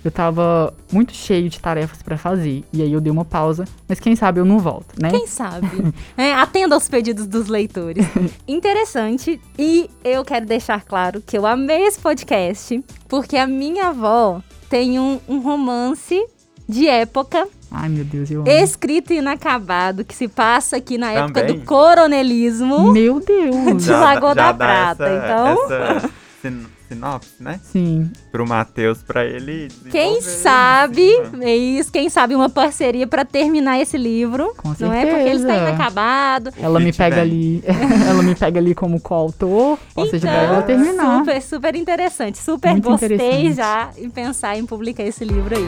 eu 0.08 0.12
tava 0.12 0.74
muito 0.92 1.14
cheio 1.14 1.50
de 1.50 1.60
tarefas 1.60 2.02
pra 2.02 2.18
fazer. 2.18 2.64
E 2.72 2.82
aí 2.82 2.92
eu 2.92 3.02
dei 3.02 3.12
uma 3.12 3.26
pausa, 3.26 3.66
mas 3.88 4.00
quem 4.00 4.16
sabe 4.16 4.40
eu 4.40 4.46
não 4.46 4.60
volto, 4.60 4.94
né? 5.02 5.10
Quem 5.10 5.28
sabe? 5.28 5.66
É, 6.18 6.34
atenda 6.34 6.76
aos 6.76 6.88
pedidos 6.88 7.26
dos 7.28 7.48
leitores. 7.48 8.06
Interessante. 8.48 9.40
E 9.58 9.90
eu 10.04 10.24
quero 10.24 10.46
deixar 10.46 10.84
claro 10.84 11.22
que 11.22 11.38
eu 11.38 11.46
amei 11.46 11.84
esse 11.88 12.00
podcast, 12.00 12.84
porque 13.08 13.38
a 13.38 13.48
minha 13.48 13.88
avó 13.88 14.42
tem 14.70 15.00
um, 15.00 15.20
um 15.28 15.40
romance 15.40 16.24
de 16.68 16.88
época, 16.88 17.48
Ai, 17.72 17.90
meu 17.90 18.06
Deus, 18.06 18.32
eu 18.32 18.42
amo. 18.42 18.50
escrito 18.50 19.12
e 19.12 19.18
inacabado, 19.18 20.06
que 20.06 20.16
se 20.16 20.28
passa 20.28 20.78
aqui 20.78 20.98
na 20.98 21.12
época 21.12 21.42
Também? 21.42 21.60
do 21.60 21.66
coronelismo. 21.66 22.92
Meu 22.92 23.20
Deus. 23.20 23.84
De 23.84 23.92
Lagoa 23.92 24.34
da 24.34 24.52
dá 24.52 24.54
Prata, 24.54 25.06
essa, 25.06 25.26
então. 25.26 25.72
Essa 25.72 26.66
sinopse, 26.88 27.32
né? 27.40 27.60
Sim. 27.64 28.12
Pro 28.32 28.48
Matheus, 28.48 29.02
pra 29.04 29.26
ele 29.26 29.68
Quem 29.90 30.22
sabe, 30.22 31.08
cima. 31.32 31.44
é 31.44 31.56
isso, 31.56 31.92
quem 31.92 32.10
sabe 32.10 32.36
uma 32.36 32.50
parceria 32.50 33.06
pra 33.08 33.24
terminar 33.26 33.80
esse 33.80 33.98
livro. 33.98 34.54
Com 34.58 34.74
Não 34.80 34.94
é 34.94 35.06
porque 35.06 35.22
ele 35.22 35.30
está 35.38 35.48
certeza. 35.54 35.70
inacabado. 35.70 36.50
O 36.58 36.64
Ela 36.66 36.80
me 36.80 36.94
pega 36.94 37.16
vem. 37.18 37.24
ali. 37.24 37.64
ela 38.10 38.24
me 38.24 38.36
pega 38.36 38.60
ali 38.60 38.76
como 38.76 39.00
coautor. 39.00 39.78
Posso 39.94 40.16
ajudar 40.16 40.32
ela 40.34 40.58
a 40.58 40.62
Então, 40.62 40.68
terminar. 40.68 41.20
Super, 41.20 41.42
super 41.42 41.76
interessante. 41.76 42.38
Super 42.38 42.72
Muito 42.72 42.90
gostei 42.90 43.08
interessante. 43.16 43.54
já 43.56 43.90
em 43.98 44.10
pensar 44.10 44.58
em 44.58 44.66
publicar 44.66 45.04
esse 45.04 45.24
livro 45.26 45.56
aí. 45.56 45.66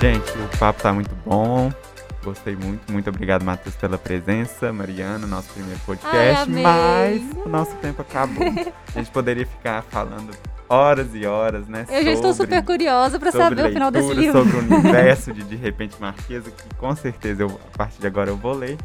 Gente, 0.00 0.30
o 0.32 0.58
papo 0.58 0.82
tá 0.82 0.92
muito 0.92 1.10
bom. 1.24 1.72
Gostei 2.24 2.56
muito. 2.56 2.90
Muito 2.90 3.08
obrigado, 3.10 3.44
Matheus, 3.44 3.76
pela 3.76 3.98
presença. 3.98 4.72
Mariana, 4.72 5.26
nosso 5.26 5.48
primeiro 5.52 5.78
podcast. 5.80 6.50
Ai, 6.50 6.62
mas 6.62 7.22
o 7.44 7.48
nosso 7.48 7.76
tempo 7.76 8.00
acabou. 8.00 8.46
A 8.94 8.98
gente 8.98 9.10
poderia 9.10 9.46
ficar 9.46 9.82
falando 9.82 10.30
horas 10.68 11.08
e 11.14 11.26
horas, 11.26 11.68
né? 11.68 11.84
Eu 11.90 12.02
já 12.02 12.12
estou 12.12 12.32
super 12.32 12.64
curiosa 12.64 13.18
pra 13.18 13.30
sobre 13.30 13.48
saber 13.48 13.68
o 13.68 13.72
final 13.72 13.90
desse 13.90 14.14
leitura, 14.14 14.40
livro. 14.40 14.50
Sobre 14.58 14.74
o 14.74 14.78
universo 14.80 15.32
de 15.32 15.42
De 15.44 15.56
Repente 15.56 15.96
Marquesa, 16.00 16.50
que 16.50 16.74
com 16.76 16.96
certeza 16.96 17.42
eu, 17.42 17.60
a 17.72 17.76
partir 17.76 18.00
de 18.00 18.06
agora 18.06 18.30
eu 18.30 18.36
vou 18.36 18.54
ler. 18.54 18.78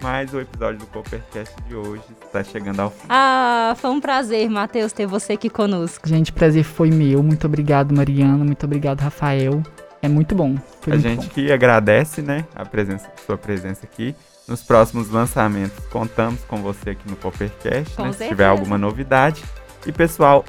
Mas 0.00 0.34
o 0.34 0.40
episódio 0.40 0.80
do 0.80 0.86
Coopercast 0.86 1.54
de 1.66 1.74
hoje 1.74 2.02
está 2.24 2.44
chegando 2.44 2.80
ao 2.80 2.90
fim. 2.90 3.06
Ah, 3.08 3.74
foi 3.78 3.90
um 3.90 4.00
prazer, 4.00 4.50
Matheus, 4.50 4.92
ter 4.92 5.06
você 5.06 5.32
aqui 5.32 5.48
conosco. 5.48 6.06
Gente, 6.06 6.32
prazer 6.32 6.62
foi 6.62 6.90
meu. 6.90 7.22
Muito 7.22 7.46
obrigado, 7.46 7.94
Mariana. 7.94 8.44
Muito 8.44 8.64
obrigado, 8.66 9.00
Rafael. 9.00 9.62
É 10.04 10.08
muito 10.08 10.34
bom. 10.34 10.54
Foi 10.82 10.92
a 10.92 10.96
muito 10.96 11.08
gente 11.08 11.26
bom. 11.28 11.32
que 11.32 11.50
agradece, 11.50 12.20
né, 12.20 12.44
a 12.54 12.62
presença, 12.66 13.10
sua 13.24 13.38
presença 13.38 13.86
aqui. 13.86 14.14
Nos 14.46 14.62
próximos 14.62 15.08
lançamentos, 15.08 15.82
contamos 15.86 16.42
com 16.44 16.58
você 16.58 16.90
aqui 16.90 17.08
no 17.08 17.16
Coopercast, 17.16 17.96
Com 17.96 18.04
né, 18.04 18.12
se 18.12 18.28
tiver 18.28 18.44
alguma 18.44 18.76
novidade. 18.76 19.42
E 19.86 19.92
pessoal, 19.92 20.44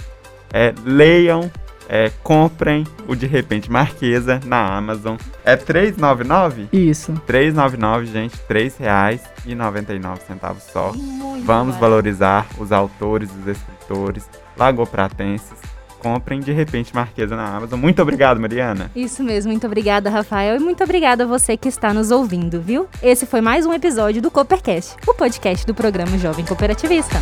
é, 0.52 0.74
leiam, 0.84 1.50
é, 1.88 2.12
comprem 2.22 2.84
o 3.08 3.16
De 3.16 3.26
Repente 3.28 3.72
Marquesa 3.72 4.42
na 4.44 4.76
Amazon. 4.76 5.16
É 5.46 5.56
3,99? 5.56 6.68
Isso. 6.74 7.14
3,99, 7.26 8.06
gente, 8.08 8.36
R$ 8.50 8.70
3,99 8.70 10.60
só. 10.60 10.92
Muito 10.92 11.46
Vamos 11.46 11.76
barato. 11.76 11.80
valorizar 11.80 12.46
os 12.58 12.74
autores, 12.74 13.30
os 13.32 13.48
escritores 13.48 14.30
lagopratenses. 14.58 15.75
Comprem 16.06 16.40
De 16.40 16.52
Repente 16.52 16.94
Marquesa 16.94 17.36
na 17.36 17.56
Amazon. 17.56 17.80
Muito 17.80 18.00
obrigado, 18.00 18.40
Mariana. 18.40 18.92
Isso 18.96 19.24
mesmo, 19.24 19.52
muito 19.52 19.66
obrigada, 19.66 20.08
Rafael, 20.08 20.56
e 20.56 20.60
muito 20.60 20.84
obrigada 20.84 21.24
a 21.24 21.28
você 21.28 21.58
que 21.58 21.68
está 21.68 21.92
nos 21.96 22.12
ouvindo, 22.12 22.62
viu? 22.62 22.88
Esse 23.02 23.26
foi 23.26 23.42
mais 23.42 23.66
um 23.66 23.74
episódio 23.74 24.22
do 24.22 24.30
Coopercast, 24.30 24.98
o 25.08 25.16
podcast 25.16 25.66
do 25.66 25.74
programa 25.74 26.16
Jovem 26.20 26.46
Cooperativista. 26.46 27.18